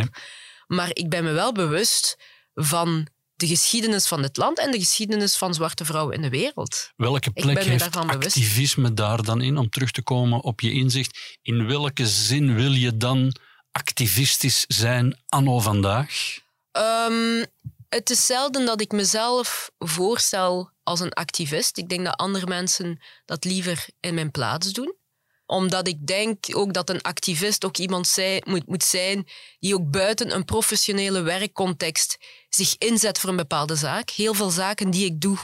[0.68, 2.18] maar ik ben me wel bewust
[2.54, 6.92] van de geschiedenis van het land en de geschiedenis van zwarte vrouwen in de wereld.
[6.96, 11.38] Welke plek heeft activisme daar dan in, om terug te komen op je inzicht?
[11.42, 13.36] In welke zin wil je dan
[13.72, 16.40] activistisch zijn anno vandaag?
[16.72, 17.46] Um,
[17.96, 21.78] het is zelden dat ik mezelf voorstel als een activist.
[21.78, 25.00] Ik denk dat andere mensen dat liever in mijn plaats doen
[25.52, 29.28] omdat ik denk ook dat een activist ook iemand zij, moet, moet zijn
[29.60, 32.18] die ook buiten een professionele werkcontext
[32.50, 34.10] zich inzet voor een bepaalde zaak.
[34.10, 35.38] Heel veel zaken die ik doe,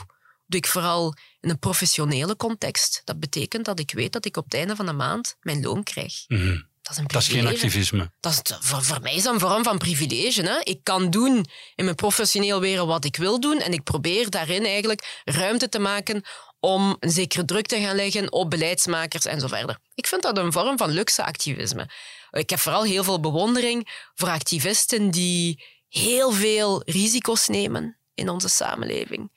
[0.46, 3.02] doe ik vooral in een professionele context.
[3.04, 5.82] Dat betekent dat ik weet dat ik op het einde van de maand mijn loon
[5.82, 6.24] krijg.
[6.28, 6.60] Mhm.
[6.88, 8.10] Dat is, een dat is geen activisme.
[8.20, 10.42] Dat is, voor, voor, mij is dat een vorm van privilege.
[10.42, 10.60] Hè?
[10.62, 14.64] Ik kan doen in mijn professioneel wereld wat ik wil doen en ik probeer daarin
[14.64, 16.22] eigenlijk ruimte te maken
[16.60, 19.78] om een zekere druk te gaan leggen op beleidsmakers en zo verder.
[19.94, 21.90] Ik vind dat een vorm van luxe activisme.
[22.30, 28.48] Ik heb vooral heel veel bewondering voor activisten die heel veel risico's nemen in onze
[28.48, 29.30] samenleving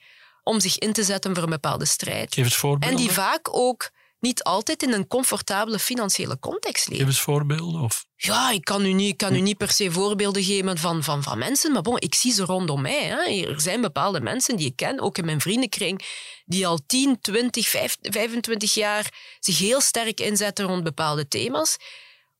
[0.44, 2.34] om zich in te zetten voor een bepaalde strijd.
[2.34, 2.98] Geef het voorbeelden.
[2.98, 7.06] En die vaak ook niet altijd in een comfortabele financiële context leven.
[7.06, 7.82] Geef eens voorbeelden.
[7.82, 8.06] Of?
[8.16, 11.24] Ja, ik kan u niet, ik kan u niet per se voorbeelden geven van, van,
[11.24, 13.04] van mensen, maar bon, ik zie ze rondom mij.
[13.04, 13.48] Hè.
[13.50, 16.06] Er zijn bepaalde mensen die ik ken, ook in mijn vriendenkring,
[16.46, 17.68] die al 10, 20,
[18.02, 21.78] 25 jaar zich heel sterk inzetten rond bepaalde thema's.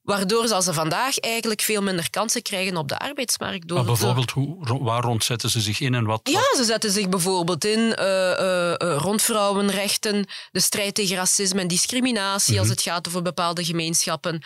[0.02, 3.68] Waardoor ze, ze vandaag eigenlijk veel minder kansen krijgen op de arbeidsmarkt.
[3.68, 6.20] Door maar bijvoorbeeld, hoe, waar rond zetten ze zich in en wat?
[6.24, 11.68] Ja, ze zetten zich bijvoorbeeld in uh, uh, rond vrouwenrechten, de strijd tegen racisme en
[11.68, 12.76] discriminatie als mhm.
[12.76, 14.42] het gaat over bepaalde gemeenschappen.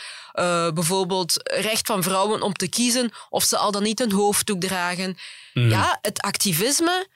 [0.73, 5.17] bijvoorbeeld recht van vrouwen om te kiezen of ze al dan niet een hoofddoek dragen.
[5.53, 5.69] Mhm.
[5.69, 7.07] Ja, het activisme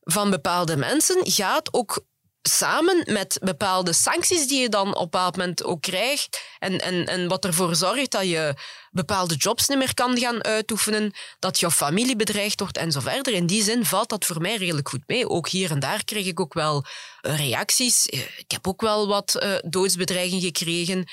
[0.00, 2.04] van bepaalde mensen gaat ook
[2.42, 7.06] samen met bepaalde sancties die je dan op een bepaald moment ook krijgt en, en,
[7.06, 8.54] en wat ervoor zorgt dat je
[8.90, 13.32] bepaalde jobs niet meer kan gaan uitoefenen, dat jouw familie bedreigd wordt en zo verder.
[13.32, 15.28] In die zin valt dat voor mij redelijk goed mee.
[15.28, 16.84] Ook hier en daar kreeg ik ook wel
[17.20, 18.06] eh, reacties.
[18.06, 21.08] Eh, ik heb ook wel wat uh, doodsbedreigingen gekregen.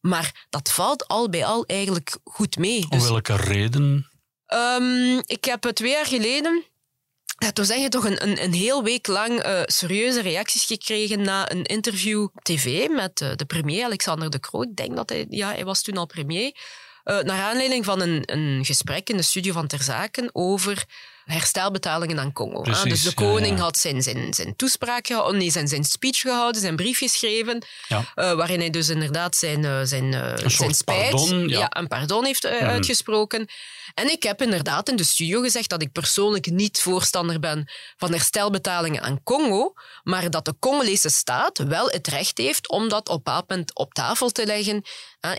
[0.00, 2.86] Maar dat valt al bij al eigenlijk goed mee.
[2.88, 4.10] Om dus, welke reden?
[4.46, 6.64] Um, ik heb twee jaar geleden
[7.50, 11.50] toen zeg je toch een, een, een heel week lang uh, serieuze reacties gekregen na
[11.50, 14.62] een interview tv met uh, de premier Alexander De Croo.
[14.62, 16.56] Ik denk dat hij, ja, hij was toen al premier.
[17.04, 20.84] Uh, naar aanleiding van een, een gesprek in de studio van Ter Zaken over
[21.24, 22.62] herstelbetalingen aan Congo.
[22.62, 26.76] dus de koning had zijn, zijn, zijn toespraak gehouden, nee, zijn, zijn speech gehouden, zijn
[26.76, 31.66] brief geschreven, uh, waarin hij dus inderdaad zijn, uh, zijn, uh, zijn spijt, pardon, ja.
[31.76, 32.52] een pardon heeft mhm.
[32.52, 33.48] uitgesproken.
[33.94, 38.10] En ik heb inderdaad in de studio gezegd dat ik persoonlijk niet voorstander ben van
[38.10, 43.28] herstelbetalingen aan Congo, maar dat de Congolese staat wel het recht heeft om dat op
[43.46, 44.82] een op tafel te leggen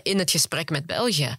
[0.02, 1.36] in het gesprek met België.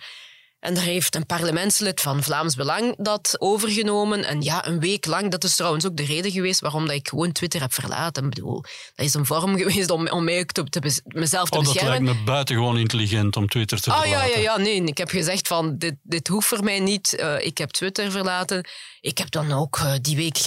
[0.65, 4.23] En daar heeft een parlementslid van Vlaams Belang dat overgenomen.
[4.23, 7.07] En ja, een week lang, dat is trouwens ook de reden geweest waarom dat ik
[7.07, 8.23] gewoon Twitter heb verlaten.
[8.23, 8.61] Ik bedoel,
[8.95, 11.93] dat is een vorm geweest om, om mij ook te, te, mezelf te oh, beschermen.
[11.93, 14.29] dat lijkt me buitengewoon intelligent om Twitter te ah, verlaten.
[14.29, 14.83] Ja, ja, ja, nee.
[14.83, 17.17] Ik heb gezegd van, dit, dit hoeft voor mij niet.
[17.19, 18.67] Uh, ik heb Twitter verlaten.
[19.01, 20.45] Ik heb dan ook uh, die week uh,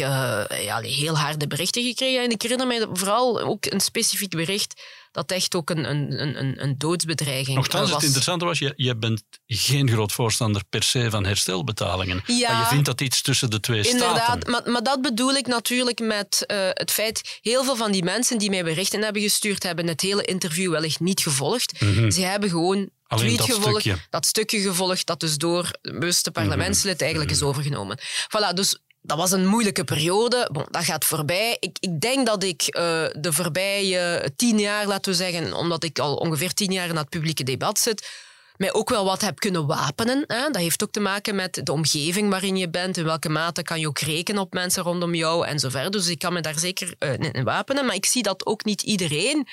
[0.63, 2.23] ja, heel harde berichten gekregen.
[2.23, 6.63] En ik herinner mij vooral ook een specifiek bericht dat echt ook een, een, een,
[6.63, 7.93] een doodsbedreiging Nochtans, was.
[7.95, 12.23] het interessante was, je, je bent geen groot voorstander per se van herstelbetalingen.
[12.27, 14.51] Ja, maar je vindt dat iets tussen de twee inderdaad, staten.
[14.51, 17.39] Maar, maar dat bedoel ik natuurlijk met uh, het feit...
[17.41, 21.01] Heel veel van die mensen die mij berichten hebben gestuurd, hebben het hele interview wellicht
[21.01, 21.81] niet gevolgd.
[21.81, 22.11] Mm -hmm.
[22.11, 24.01] Ze hebben gewoon Alleen tweet dat gevolgd, stukje.
[24.11, 27.41] dat stukje gevolgd dat dus door het bewuste parlementslid eigenlijk Mhm.
[27.41, 27.99] is overgenomen.
[28.01, 30.49] Voilà, dus dat was een moeilijke periode.
[30.53, 31.57] Bon, dat gaat voorbij.
[31.61, 32.73] Ik, ik denk dat ik uh,
[33.13, 37.09] de voorbije tien jaar, laten we zeggen, omdat ik al ongeveer tien jaar in het
[37.09, 38.09] publieke debat zit,
[38.57, 40.25] mij ook wel wat heb kunnen wapenen.
[40.27, 40.43] Hè?
[40.43, 42.97] Dat heeft ook te maken met de omgeving waarin je bent.
[42.97, 45.91] In welke mate kan je ook rekenen op mensen rondom jou en zo verder.
[45.91, 47.87] Dus ik kan me daar zeker uh, in wapenen.
[47.87, 49.49] Maar ik zie dat ook niet iedereen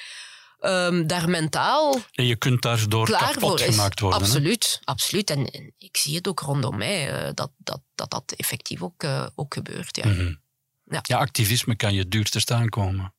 [0.67, 4.19] um, daar mentaal en je kunt daardoor klaar kapot voor gemaakt worden.
[4.19, 5.29] Absoluut, absoluut.
[5.29, 9.03] En, en, ik zie het ook rondom mij, uh, dat, dat, dat dat effectief ook,
[9.03, 9.95] uh, ook gebeurt.
[9.95, 10.05] Ja.
[10.05, 10.41] Mm -hmm.
[10.83, 10.99] ja.
[11.01, 13.13] ja, activisme kan je duur te staan komen.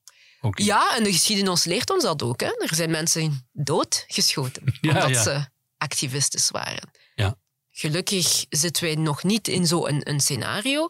[0.50, 2.40] Ja, en de geschiedenis leert ons dat ook.
[2.40, 2.46] Hè.
[2.46, 5.22] Er zijn mensen doodgeschoten ja, omdat ja.
[5.22, 5.46] ze
[5.78, 6.90] activisten waren.
[7.14, 7.38] Ja.
[7.70, 10.88] Gelukkig zitten wij nog niet in zo'n een, een scenario.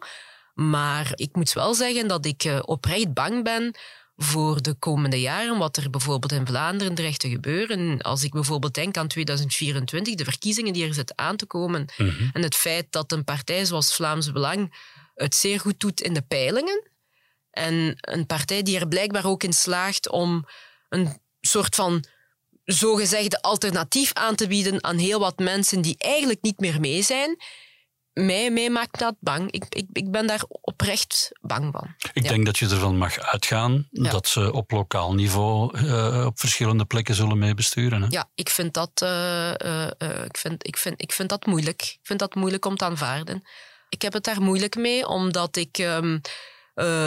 [0.53, 3.75] Maar ik moet wel zeggen dat ik uh, oprecht bang ben
[4.17, 8.01] voor de komende jaren, wat er bijvoorbeeld in Vlaanderen dreigt te gebeuren.
[8.01, 12.09] Als ik bijvoorbeeld denk aan 2024, de verkiezingen die er zitten aan te komen, mm
[12.09, 12.29] -hmm.
[12.33, 14.75] en het feit dat een partij zoals Vlaams Belang
[15.15, 16.91] het zeer goed doet in de peilingen,
[17.51, 20.47] en een partij die er blijkbaar ook in slaagt om
[20.89, 22.05] een soort van
[22.63, 27.37] zogezegde alternatief aan te bieden aan heel wat mensen die eigenlijk niet meer mee zijn.
[28.17, 29.51] Mij, mij maakt dat bang.
[29.51, 31.95] Ik, ik, ik ben daar oprecht bang van.
[32.13, 32.29] Ik ja.
[32.29, 34.09] denk dat je ervan mag uitgaan Ja.
[34.09, 38.05] dat ze op lokaal niveau eh, op verschillende plekken zullen meebesturen.
[38.09, 39.87] Ja, ik vind, dat, uh, uh,
[40.25, 41.81] ik, vind, ik, vind, ik vind dat moeilijk.
[41.81, 43.43] Ik vind dat moeilijk om te aanvaarden.
[43.89, 46.21] Ik heb het daar moeilijk mee, omdat ik um,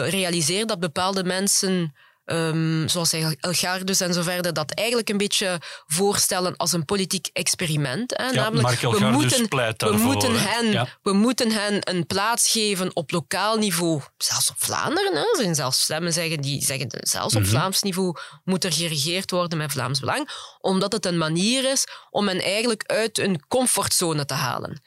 [0.09, 1.95] realiseer dat bepaalde mensen
[2.33, 8.17] um, zoals Elgardus en zo verder, dat eigenlijk een beetje voorstellen als een politiek experiment.
[8.17, 8.25] Hè?
[8.25, 10.87] Ja, Namelijk, we Elgardus moeten, we, moeten hen, Ja.
[11.03, 15.13] we moeten hen een plaats geven op lokaal niveau, zelfs op Vlaanderen.
[15.15, 15.21] Hè?
[15.21, 17.51] Er zijn zelfs stemmen zeggen die zeggen zelfs op Mhm.
[17.51, 20.29] Vlaams niveau moet er geregeerd worden met Vlaams Belang,
[20.61, 24.83] omdat het een manier is om hen eigenlijk uit een comfortzone te halen.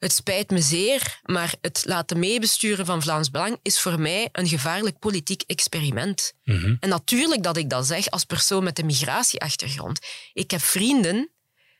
[0.00, 4.48] Het spijt me zeer, maar het laten meebesturen van Vlaams Belang is voor mij een
[4.48, 6.32] gevaarlijk politiek experiment.
[6.44, 6.76] Mhm.
[6.80, 9.98] En natuurlijk dat ik dat zeg als persoon met een migratieachtergrond.
[10.32, 11.30] Ik heb vrienden,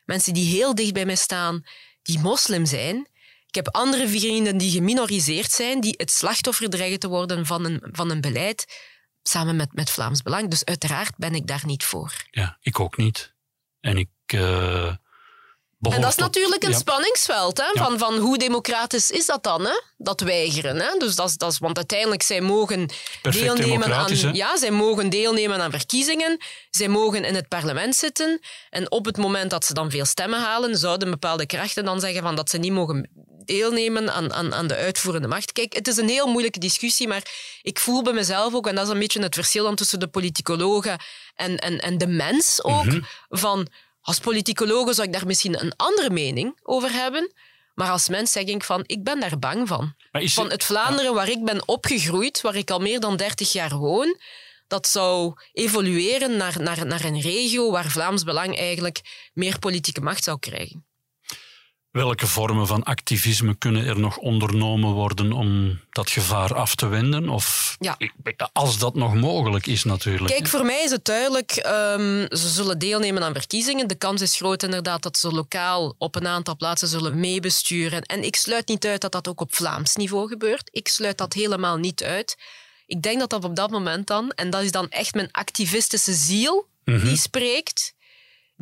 [0.05, 1.63] mensen die heel dicht bij mij staan,
[2.01, 3.07] die moslim zijn.
[3.47, 7.83] Ik heb andere vrienden die geminoriseerd zijn, die het slachtoffer dreigen te worden van een,
[7.91, 8.65] van een beleid
[9.23, 10.49] samen met, met Vlaams Belang.
[10.49, 12.13] Dus uiteraard ben ik daar niet voor.
[12.31, 13.33] Ja, ik ook niet.
[13.79, 14.09] En ik.
[14.25, 14.95] eh,
[15.81, 16.77] En dat is natuurlijk een ja.
[16.77, 17.57] spanningsveld.
[17.57, 17.63] Hè?
[17.63, 17.83] Ja.
[17.83, 19.65] Van, van hoe democratisch is dat dan?
[19.65, 19.81] Hè?
[19.97, 20.79] Dat weigeren.
[20.79, 20.97] Hè?
[20.97, 22.89] Dus dat is, dat is, want uiteindelijk, zij mogen
[23.21, 24.29] Perfect deelnemen aan, hè?
[24.29, 26.37] ja, zij mogen deelnemen aan verkiezingen.
[26.69, 28.39] Zij mogen in het parlement zitten.
[28.69, 32.21] En op het moment dat ze dan veel stemmen halen, zouden bepaalde krachten dan zeggen
[32.21, 33.09] van dat ze niet mogen
[33.45, 35.51] deelnemen aan, aan, aan de uitvoerende macht.
[35.51, 37.23] Kijk, het is een heel moeilijke discussie, maar
[37.61, 40.07] ik voel bij mezelf ook, en dat is een beetje het verschil dan tussen de
[40.07, 40.99] politicologen
[41.35, 43.01] en, en, en de mens ook, Mhm.
[43.29, 43.67] van
[44.01, 47.33] als politicologe zou ik daar misschien een andere mening over hebben,
[47.73, 49.95] maar als mens zeg ik van, ik ben daar bang van.
[50.11, 53.75] Is Van het Vlaanderen waar ik ben opgegroeid, waar ik al meer dan 30 jaar
[53.75, 54.17] woon,
[54.67, 60.23] dat zou evolueren naar, naar, naar een regio waar Vlaams Belang eigenlijk meer politieke macht
[60.23, 60.85] zou krijgen.
[61.91, 67.29] Welke vormen van activisme kunnen er nog ondernomen worden om dat gevaar af te wenden?
[67.29, 67.97] Of Ja.
[68.53, 70.33] als dat nog mogelijk is, natuurlijk.
[70.33, 73.87] Kijk, voor mij is het duidelijk, ehm, ze zullen deelnemen aan verkiezingen.
[73.87, 78.01] De kans is groot inderdaad dat ze lokaal op een aantal plaatsen zullen meebesturen.
[78.01, 80.69] En ik sluit niet uit dat dat ook op Vlaams niveau gebeurt.
[80.71, 82.37] Ik sluit dat helemaal niet uit.
[82.85, 86.13] Ik denk dat dat op dat moment dan, en dat is dan echt mijn activistische
[86.13, 87.05] ziel Mhm.
[87.07, 87.93] die spreekt,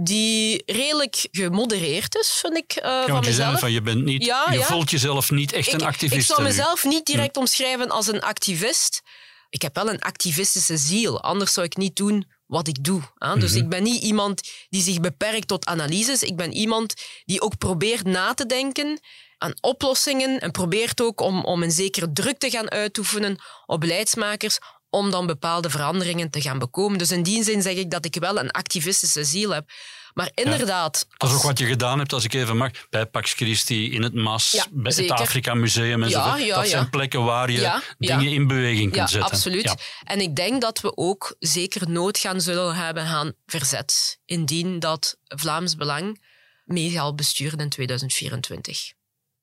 [0.02, 3.60] die redelijk gemodereerd is, vind ik, eh, Ja, van je zei mezelf.
[3.60, 4.66] van je bent niet, Ja, je ja.
[4.66, 6.20] voelt jezelf niet echt een activist.
[6.22, 6.48] ik zou nu.
[6.48, 9.02] mezelf niet direct omschrijven als een activist.
[9.50, 13.02] Ik heb wel een activistische ziel, anders zou ik niet doen wat ik doe.
[13.18, 13.38] hè.
[13.40, 13.60] Dus Mhm.
[13.62, 16.24] ik ben niet iemand die zich beperkt tot analyses.
[16.24, 16.94] Ik ben iemand
[17.26, 19.00] die ook probeert na te denken
[19.38, 24.58] aan oplossingen en probeert ook om, om een zekere druk te gaan uitoefenen op beleidsmakers
[24.90, 26.98] om dan bepaalde veranderingen te gaan bekomen.
[26.98, 29.70] Dus in die zin zeg ik dat ik wel een activistische ziel heb.
[30.14, 31.08] Maar inderdaad...
[31.18, 34.04] Dat is ook wat je gedaan hebt, als ik even mag, bij Pax Christi, in
[34.04, 35.12] het MAS, Ja, bij zeker.
[35.12, 36.44] het Afrika Museum en Ja, zo.
[36.44, 36.70] ja, dat ja.
[36.70, 38.18] zijn plekken waar je Ja, ja.
[38.18, 39.32] dingen in beweging Ja, kunt zetten.
[39.32, 39.64] absoluut.
[39.64, 39.76] Ja.
[40.04, 45.18] En ik denk dat we ook zeker nood gaan zullen hebben aan verzet, indien dat
[45.26, 46.22] Vlaams Belang
[46.66, 48.94] mee zal besturen in 2024.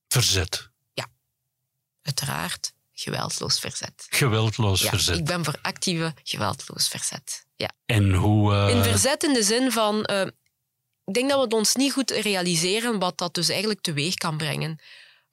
[0.09, 0.69] Verzet.
[2.03, 4.07] Uiteraard geweldloos verzet.
[4.11, 5.17] Geweldloos Ja, verzet.
[5.17, 7.45] ik ben voor actieve geweldloos verzet.
[7.57, 7.71] Ja.
[7.87, 8.55] En hoe...
[8.55, 10.05] eh, In verzet in de zin van...
[10.05, 10.27] eh,
[11.05, 14.37] ik denk dat we het ons niet goed realiseren wat dat dus eigenlijk teweeg kan
[14.37, 14.79] brengen.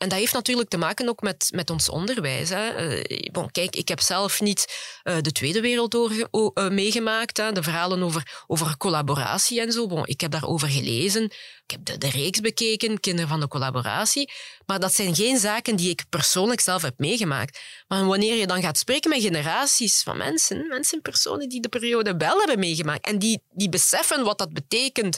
[0.04, 2.50] En dat heeft natuurlijk te maken ook met, met ons onderwijs.
[2.50, 2.68] Hè.
[2.68, 4.66] Eh, bon, kijk, ik heb zelf niet
[5.04, 7.38] eh, de Tweede Wereldoorlog eh, meegemaakt.
[7.38, 7.52] Hè.
[7.52, 9.88] De verhalen over, over collaboratie en zo.
[9.88, 11.24] Bon, ik heb daarover gelezen.
[11.24, 14.32] Ik heb de, de reeks bekeken, Kinderen van de Collaboratie.
[14.66, 17.60] Maar dat zijn geen zaken die ik persoonlijk zelf heb meegemaakt.
[17.88, 22.18] Maar wanneer je dan gaat spreken met generaties van mensen, mensen, personen die de periode
[22.18, 25.18] wel hebben meegemaakt en die, die beseffen wat dat betekent,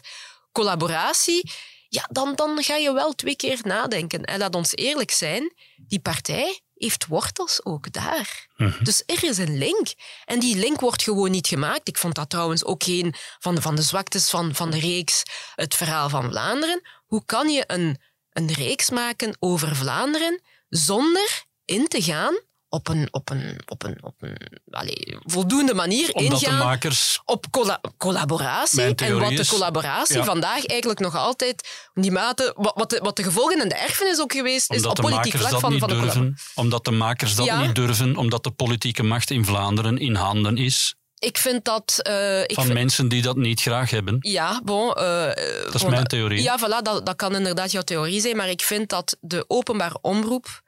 [0.51, 1.51] collaboratie,
[1.95, 4.23] ja, dan, dan ga je wel twee keer nadenken.
[4.23, 8.47] En laat ons eerlijk zijn, die partij heeft wortels ook daar.
[8.55, 8.83] Mhm.
[8.83, 9.93] Dus er is een link.
[10.25, 11.87] En die link wordt gewoon niet gemaakt.
[11.87, 15.23] Ik vond dat trouwens ook een van de, van de zwaktes van, van de reeks
[15.55, 16.81] Het Verhaal van Vlaanderen.
[17.05, 22.35] Hoe kan je een, een reeks maken over Vlaanderen zonder in te gaan
[22.75, 24.37] op een, op een, op een, op een
[24.69, 27.21] allee, voldoende manier Omdat de ingaan makers...
[27.25, 28.81] op colla- collaboratie.
[28.81, 30.23] En wat de collaboratie ja.
[30.23, 34.19] vandaag eigenlijk nog altijd, die mate, wat, wat, de, wat de gevolgen en de erfenis
[34.21, 36.35] ook geweest is op de politiek vlak van, van de durven.
[36.55, 37.61] Omdat de makers dat Ja.
[37.65, 38.15] niet durven.
[38.17, 41.99] Omdat de politieke macht in Vlaanderen in handen is Ik vind dat...
[42.01, 44.17] eh, ik van vind- mensen die dat niet graag hebben.
[44.19, 44.93] Ja, bon.
[44.93, 45.25] eh,
[45.65, 46.41] Dat is bon, mijn theorie.
[46.41, 49.97] Ja, voilà, dat, dat kan inderdaad jouw theorie zijn, maar ik vind dat de openbare
[50.01, 50.63] omroep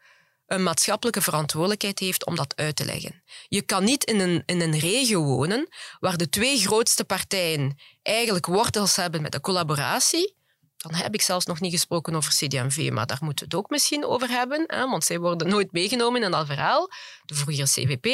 [0.47, 3.23] een maatschappelijke verantwoordelijkheid heeft om dat uit te leggen.
[3.47, 5.67] Je kan niet in een, in een regio wonen
[5.99, 10.35] waar de twee grootste partijen eigenlijk wortels hebben met de collaboratie.
[10.77, 13.69] Dan heb ik zelfs nog niet gesproken over CD&V, maar daar moeten we het ook
[13.69, 16.89] misschien over hebben, hè, want zij worden nooit meegenomen in dat verhaal,
[17.25, 18.05] de vroegere CVP.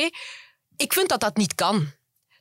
[0.75, 1.91] Ik vind dat dat niet kan.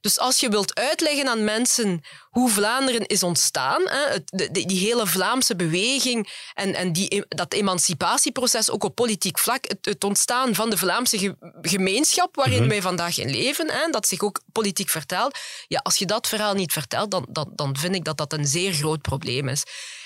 [0.03, 4.67] Dus als je wilt uitleggen aan mensen hoe Vlaanderen is ontstaan, hè, het, de, de-
[4.67, 10.05] die hele Vlaamse beweging en, en die, dat emancipatieproces ook op politiek vlak, het, het
[10.05, 12.69] ontstaan van de Vlaamse ge- gemeenschap waarin Mhm.
[12.69, 15.39] wij vandaag in leven, hè, dat zich ook politiek vertelt,
[15.69, 18.47] ja, als je dat verhaal niet vertelt, dan, dan, dan vind ik dat dat een
[18.47, 19.63] zeer groot probleem is.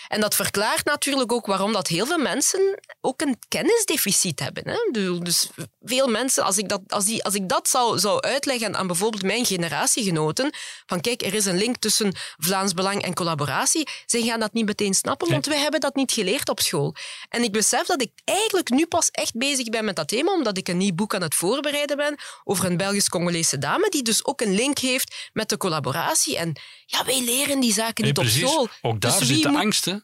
[0.09, 4.69] En dat verklaart natuurlijk ook waarom dat heel veel mensen ook een kennisdeficit hebben.
[4.69, 5.01] Hè?
[5.21, 5.49] Dus
[5.83, 9.23] veel mensen, als ik dat, als die, als ik dat zou, zou uitleggen aan bijvoorbeeld
[9.23, 10.51] mijn generatiegenoten,
[10.87, 14.67] van kijk, er is een link tussen Vlaams Belang en collaboratie, zij gaan dat niet
[14.67, 16.95] meteen snappen, want wij hebben dat niet geleerd op school.
[17.29, 20.59] En ik besef dat ik eigenlijk nu pas echt bezig ben met dat thema, omdat
[20.59, 22.15] ik een nieuw boek aan het voorbereiden ben
[22.45, 26.37] over een Belgisch-Congolese dame, die dus ook een link heeft met de collaboratie.
[26.39, 26.53] En
[26.87, 28.69] ja, wij leren die zaken Nee, niet op school.
[28.83, 29.85] Ook daar Dus zit de moet- angst.
[29.85, 29.96] Hè?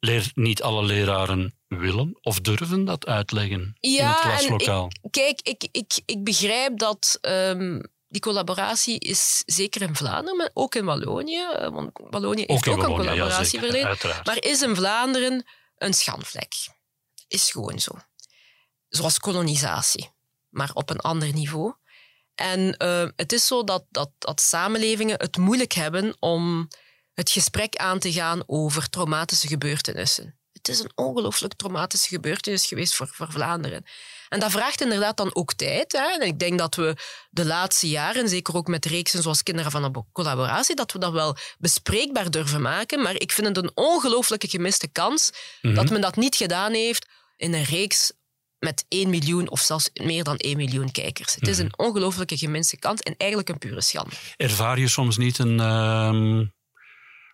[0.00, 4.90] Leer, niet alle leraren willen of durven dat uitleggen in Ja, het en klaslokaal.
[5.10, 10.74] Kijk, ik, ik, ik begrijp dat ehm, die collaboratie is zeker in Vlaanderen, maar ook
[10.74, 11.42] in Wallonië.
[11.54, 13.86] eh, Want Wallonië heeft ook, een Wallonië, ja, collaboratie verleden.
[13.86, 14.26] uiteraard.
[14.26, 15.44] Maar is in Vlaanderen
[15.76, 16.52] een schandvlek.
[17.28, 17.92] Is gewoon zo.
[18.88, 20.10] Zoals kolonisatie,
[20.48, 21.74] maar op een ander niveau.
[22.34, 26.68] En eh, het is zo dat, dat, dat samenlevingen het moeilijk hebben om
[27.20, 30.38] het gesprek aan te gaan over traumatische gebeurtenissen.
[30.52, 33.84] Het is een ongelooflijk traumatische gebeurtenis geweest voor, voor Vlaanderen.
[34.28, 35.92] En dat vraagt inderdaad dan ook tijd.
[35.92, 36.04] Hè?
[36.20, 36.96] En ik denk dat we
[37.30, 41.12] de laatste jaren, zeker ook met reeksen zoals Kinderen van de Collaboratie, dat we dat
[41.12, 43.02] wel bespreekbaar durven maken.
[43.02, 45.30] Maar ik vind het een ongelooflijke gemiste kans
[45.62, 45.74] Mhm.
[45.74, 47.06] dat men dat niet gedaan heeft
[47.36, 48.12] in een reeks
[48.58, 51.34] met 1 miljoen of zelfs meer dan 1 miljoen kijkers.
[51.34, 51.64] Het is Mhm.
[51.66, 54.14] een ongelooflijke gemiste kans en eigenlijk een pure schande.
[54.36, 56.44] Ervaar je soms niet een, ehm,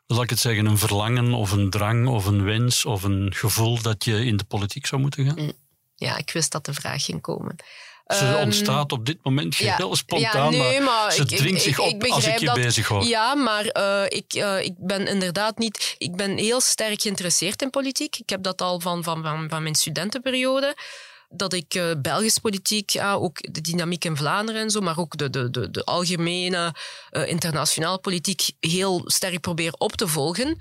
[0.06, 3.82] zal ik het zeggen, een verlangen of een drang of een wens of een gevoel
[3.82, 5.52] dat je in de politiek zou moeten gaan?
[5.96, 7.56] Ja, ik wist dat de vraag ging komen.
[8.06, 11.36] Ze Ehm, ontstaat op dit moment ja, heel spontaan, ja, nee, maar ze ik- ik-
[11.36, 12.54] dringt zich op ik als ik je dat.
[12.54, 13.04] bezig hoor.
[13.04, 15.94] Ja, maar eh, ik, eh, ik ben inderdaad niet...
[15.98, 18.16] Ik ben heel sterk geïnteresseerd in politiek.
[18.16, 20.76] Ik heb dat al van, van, van, van mijn studentenperiode.
[21.28, 25.16] Dat ik eh Belgisch politiek, ja, ook de dynamiek in Vlaanderen en zo, maar ook
[25.16, 26.74] de, de, de, de algemene
[27.10, 30.56] eh, internationaal politiek heel sterk probeer op te volgen.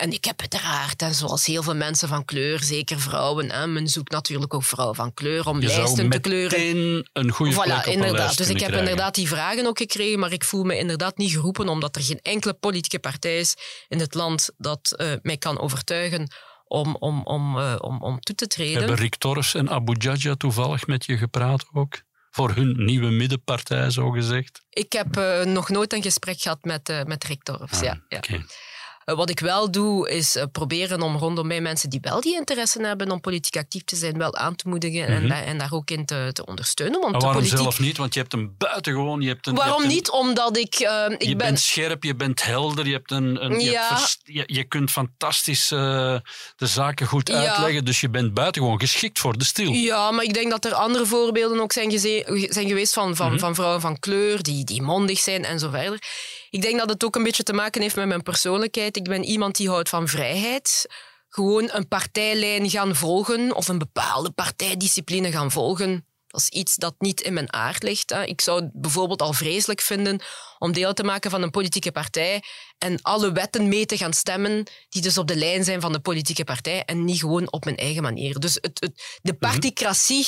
[0.00, 3.88] En ik heb uiteraard, en zoals heel veel mensen van kleur, zeker vrouwen, hè, men
[3.88, 7.08] zoekt natuurlijk ook vrouwen van kleur om je lijsten te kleuren.
[7.12, 8.36] een goede Voilà, inderdaad.
[8.36, 8.78] Dus ik heb krijgen.
[8.78, 12.20] inderdaad die vragen ook gekregen, maar ik voel me inderdaad niet geroepen, omdat er geen
[12.22, 13.54] enkele politieke partij is
[13.88, 16.28] in het land dat eh, mij kan overtuigen
[16.70, 18.78] om, om, om, eh, om, om toe te treden.
[18.78, 22.00] Hebben Rick Torres en Abu Jaja toevallig met je gepraat ook?
[22.30, 24.62] voor hun nieuwe middenpartij, zo gezegd?
[24.70, 27.78] Ik heb uh, nog nooit een gesprek gehad met, uh, met Rick Torfs.
[27.78, 28.18] Ah, ja, ja.
[28.18, 28.44] Okay.
[29.10, 32.34] Eh, wat ik wel doe, is eh, proberen om rondom mij mensen die wel die
[32.34, 35.32] interesse hebben om politiek actief te zijn, wel aan te moedigen en, mhm.
[35.32, 37.00] en, daar ook in te, te ondersteunen.
[37.00, 37.96] Want maar waarom zelf niet?
[37.96, 39.20] Want je hebt een buitengewoon...
[39.20, 40.10] Je hebt een, waarom je hebt niet?
[40.10, 40.80] Omdat ik...
[40.80, 41.36] Uh, ik je ben...
[41.36, 43.98] bent scherp, je bent helder, je, hebt een, een ja.
[44.24, 45.78] je, je, kunt fantastisch uh,
[46.56, 47.34] de zaken goed ja.
[47.34, 49.72] uitleggen, dus je bent buitengewoon geschikt voor de stil.
[49.72, 53.32] Ja, maar ik denk dat er andere voorbeelden ook zijn, zijn geweest van, van, mm
[53.32, 53.40] -hmm.
[53.40, 55.98] van vrouwen van kleur die, die mondig zijn en zo verder.
[56.50, 58.96] Ik denk dat het ook een beetje te maken heeft met mijn persoonlijkheid.
[58.96, 60.86] Ik ben iemand die houdt van vrijheid.
[61.28, 66.04] Gewoon een partijlijn gaan volgen of een bepaalde partijdiscipline gaan volgen.
[66.26, 68.12] Dat is iets dat niet in mijn aard ligt.
[68.24, 70.20] Ik zou het bijvoorbeeld al vreselijk vinden
[70.58, 72.42] om deel te maken van een politieke partij
[72.78, 76.00] en alle wetten mee te gaan stemmen die dus op de lijn zijn van de
[76.00, 78.38] politieke partij en niet gewoon op mijn eigen manier.
[78.38, 79.50] Dus het, het, de mhm.
[79.50, 80.26] particratie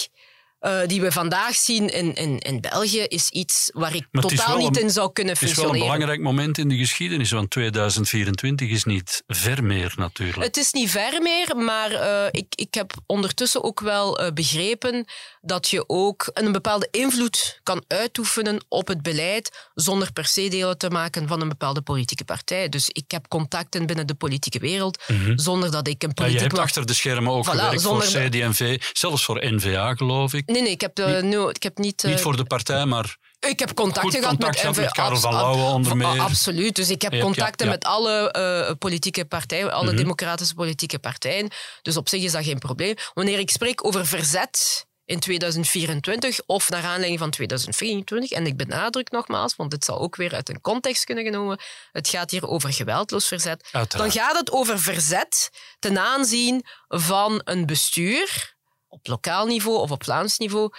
[0.63, 4.79] uh, die we vandaag zien in, in, in België is iets waar ik totaal niet
[4.79, 5.73] in zou kunnen functioneren.
[5.73, 9.95] Het is wel een belangrijk moment in de geschiedenis, want 2024 is niet ver meer
[9.97, 10.43] natuurlijk.
[10.43, 15.05] Het is niet ver meer, maar uh, ik, ik heb ondertussen ook wel uh, begrepen
[15.41, 20.77] dat je ook een bepaalde invloed kan uitoefenen op het beleid zonder per se deel
[20.77, 22.69] te maken van een bepaalde politieke partij.
[22.69, 25.39] Dus ik heb contacten binnen de politieke wereld mm -hmm.
[25.39, 26.39] zonder dat ik een politiek...
[26.39, 30.35] Ja, je hebt achter de schermen ook voilà, gewerkt voor CD&V, zelfs voor N-VA geloof
[30.35, 30.51] ik.
[30.53, 32.05] Nee, nee, ik heb, uh, niet, no, ik heb niet...
[32.05, 33.17] Uh, niet voor de partij, maar...
[33.49, 36.21] Ik heb contacten gehad contact met, met Karel van Lauwen onder meer.
[36.21, 36.77] Absoluut.
[36.77, 37.79] Dus ik heb contacten ja, ja.
[37.79, 38.35] met alle
[38.69, 39.97] uh, politieke partijen, alle mm -hmm.
[39.97, 41.51] democratische politieke partijen.
[41.83, 42.95] Dus op zich is dat geen probleem.
[43.15, 49.11] Wanneer ik spreek over verzet in 2024 of naar aanleiding van 2024, en ik benadruk
[49.11, 51.61] nogmaals, want dit zal ook weer uit een context kunnen genomen,
[51.93, 53.69] het gaat hier over geweldloos verzet.
[53.73, 54.13] Uiteraard.
[54.15, 58.52] Dan gaat het over verzet ten aanzien van een bestuur
[58.93, 60.71] op lokaal niveau of op Vlaams niveau,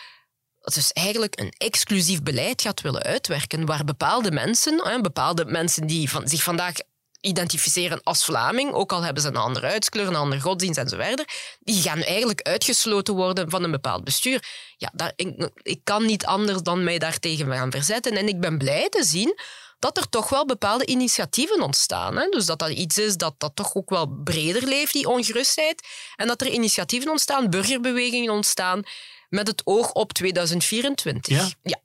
[0.59, 6.09] dat dus eigenlijk een exclusief beleid gaat willen uitwerken, waar bepaalde mensen, bepaalde mensen die
[6.09, 6.73] van, zich vandaag
[7.21, 11.25] identificeren als Vlaming, ook al hebben ze een andere huidskleur, een andere godsdienst en
[11.59, 14.43] die gaan eigenlijk uitgesloten worden van een bepaald bestuur.
[14.77, 18.17] Ja, daar, ik, ik kan niet anders dan mij daartegen gaan verzetten.
[18.17, 19.39] En ik ben blij te zien
[19.83, 22.17] dat er toch wel bepaalde initiatieven ontstaan.
[22.17, 22.29] Hè?
[22.29, 25.87] Dus dat dat iets is dat, dat toch ook wel breder leeft, die ongerustheid.
[26.15, 28.83] En dat er initiatieven ontstaan, burgerbewegingen ontstaan,
[29.29, 31.37] met het oog op 2024.
[31.37, 31.49] Ja?
[31.63, 31.81] ja.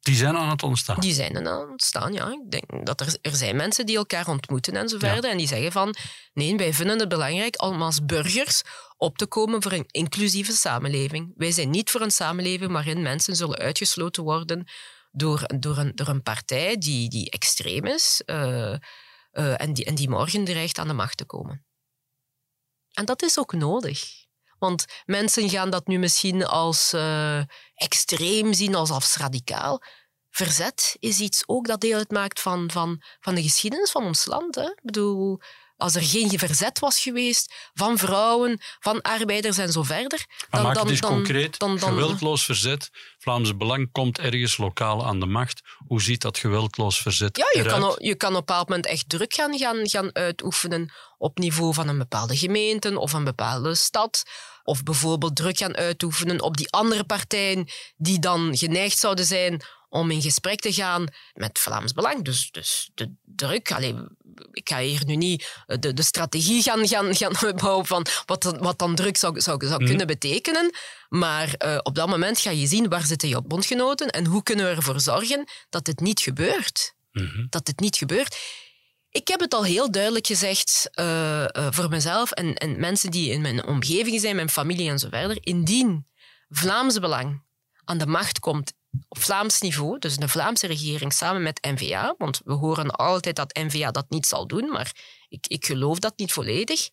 [0.00, 1.00] Die zijn aan het ontstaan.
[1.00, 2.30] Die zijn aan het ontstaan, ja.
[2.30, 5.24] Ik denk dat er, er zijn mensen die elkaar ontmoeten en zo verder.
[5.24, 5.30] Ja.
[5.30, 5.94] En die zeggen van,
[6.34, 8.62] nee, wij vinden het belangrijk om als burgers
[8.96, 11.32] op te komen voor een inclusieve samenleving.
[11.36, 14.66] Wij zijn niet voor een samenleving waarin mensen zullen uitgesloten worden
[15.16, 18.76] door, door, een, door een partij die, die extreem is uh,
[19.32, 21.64] uh, en, die, en die morgen dreigt aan de macht te komen.
[22.92, 24.24] En dat is ook nodig.
[24.58, 27.42] Want mensen gaan dat nu misschien als uh,
[27.74, 29.82] extreem zien, als, als radicaal.
[30.30, 34.54] Verzet is iets ook dat deel uitmaakt van, van, van de geschiedenis van ons land.
[34.54, 34.64] Hè?
[34.70, 35.40] Ik bedoel,
[35.76, 40.26] als er geen verzet was geweest van vrouwen, van arbeiders en zo verder.
[40.50, 41.58] Dan, dan, maak het dan, concreet.
[41.58, 42.90] Dan, dan, geweldloos verzet.
[43.18, 45.60] Vlaams Belang komt ergens lokaal aan de macht.
[45.86, 47.82] Hoe ziet dat geweldloos verzet ja, je eruit?
[47.82, 51.74] Kan, je kan op een bepaald moment echt druk gaan, gaan, gaan uitoefenen op niveau
[51.74, 54.22] van een bepaalde gemeente of een bepaalde stad.
[54.64, 60.10] Of bijvoorbeeld druk gaan uitoefenen op die andere partijen die dan geneigd zouden zijn om
[60.10, 62.24] in gesprek te gaan met Vlaams Belang.
[62.24, 63.94] Dus, dus de druk, allez,
[64.52, 68.78] ik ga hier nu niet de, de strategie gaan, gaan, gaan bouwen van wat, wat
[68.78, 69.88] dan druk zou, zou, zou Mhm.
[69.88, 70.70] kunnen betekenen.
[71.08, 74.64] Maar uh, op dat moment ga je zien waar zitten jouw bondgenoten en hoe kunnen
[74.70, 76.94] we ervoor zorgen dat dit niet gebeurt.
[77.12, 77.46] Mhm.
[77.50, 78.36] Dat dit niet gebeurt.
[79.10, 83.30] Ik heb het al heel duidelijk gezegd uh, uh, voor mezelf en, en mensen die
[83.30, 85.38] in mijn omgeving zijn, mijn familie en zo verder.
[85.40, 86.06] Indien
[86.48, 87.42] Vlaams Belang
[87.84, 88.72] aan de macht komt
[89.08, 93.58] op Vlaams niveau, dus de Vlaamse regering samen met N-VA, want we horen altijd dat
[93.58, 94.92] N-VA dat niet zal doen, maar
[95.28, 96.88] ik, ik geloof dat niet volledig.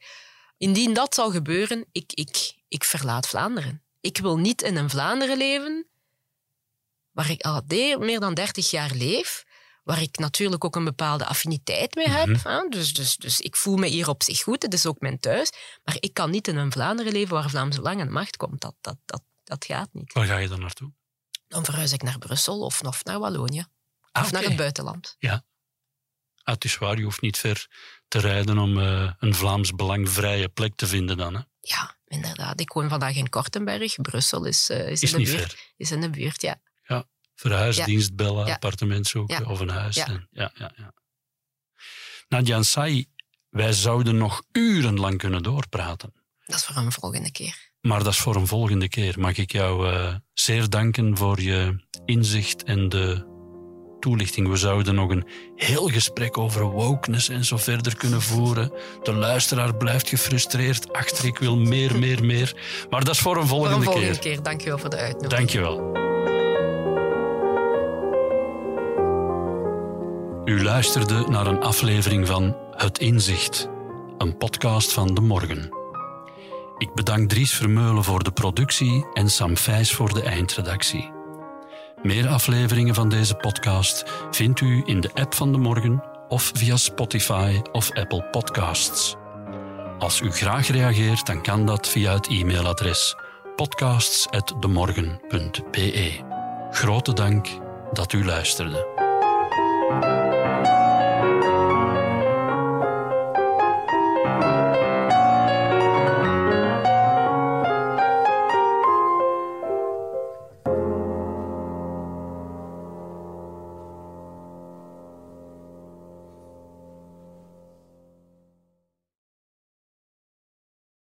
[0.58, 3.84] Indien dat zou gebeuren, ik, ik, ik verlaat Vlaanderen.
[4.02, 5.88] Ik wil niet in een Vlaanderen leven
[7.12, 7.62] waar ik al
[8.00, 9.46] meer dan 30 jaar leef,
[9.84, 12.28] waar ik natuurlijk ook een bepaalde affiniteit mee heb.
[12.28, 12.48] Mhm.
[12.48, 12.68] Hè?
[12.70, 15.52] Dus, dus, dus ik voel me hier op zich goed, het is ook mijn thuis.
[15.84, 18.62] Maar ik kan niet in een Vlaanderen leven waar Vlaams Belang aan de macht komt.
[18.62, 20.14] Dat, dat, dat, dat gaat niet.
[20.14, 20.92] Waar ga je dan naartoe?
[21.54, 23.66] Dan verhuis ik naar Brussel of, of naar Wallonië.
[24.12, 24.50] Ah, of naar oké.
[24.50, 25.16] het buitenland.
[25.20, 25.44] Ja.
[26.44, 27.68] Ah, het is waar, je hoeft niet ver
[28.08, 31.36] te rijden om eh, een Vlaams belangvrije plek te vinden dan.
[31.36, 31.42] Hè?
[31.60, 32.60] Ja, inderdaad.
[32.60, 33.96] Ik woon vandaag in Kortenberg.
[33.96, 35.42] Brussel is, uh, is, Is in de buurt.
[35.54, 35.74] ver.
[35.78, 36.62] Is in de buurt, ja.
[37.36, 38.54] Verhuisdienst bellen, Ja.
[38.54, 39.50] appartement zoeken Ja.
[39.50, 39.96] of een huis.
[39.96, 40.06] Ja.
[40.08, 40.94] En, ja, ja, ja.
[42.28, 43.10] Nadia Ansai,
[43.50, 46.14] wij zouden nog urenlang kunnen doorpraten.
[46.46, 47.72] Dat is voor een volgende keer.
[47.88, 49.20] Maar dat is voor een volgende keer.
[49.20, 51.76] Mag ik jou uh, zeer danken voor je
[52.06, 53.26] inzicht en de
[54.00, 54.48] toelichting.
[54.50, 58.72] We zouden nog een heel gesprek over wokeness en zo verder kunnen voeren.
[59.04, 62.56] De luisteraar blijft gefrustreerd achter ik wil meer, meer, meer.
[62.90, 64.34] Maar dat is voor een volgende, voor een volgende keer.
[64.34, 64.44] keer.
[64.44, 65.38] Dank je wel voor de uitnodiging.
[65.38, 65.92] Dank je wel.
[70.46, 73.70] U luisterde naar een aflevering van Het Inzicht,
[74.18, 75.83] een podcast van De Morgen.
[76.84, 81.12] Ik bedank Dries Vermeulen voor de productie en Sam Vijs voor de eindredactie.
[82.02, 86.78] Meer afleveringen van deze podcast vindt u in de app van De Morgen of via
[86.78, 89.16] Spotify of Apple Podcasts.
[90.00, 93.16] Als u graag reageert, dan kan dat via het e-mailadres
[93.56, 96.20] podcasts.demorgen.be.
[96.72, 97.48] Grote dank
[97.92, 99.03] dat u luisterde.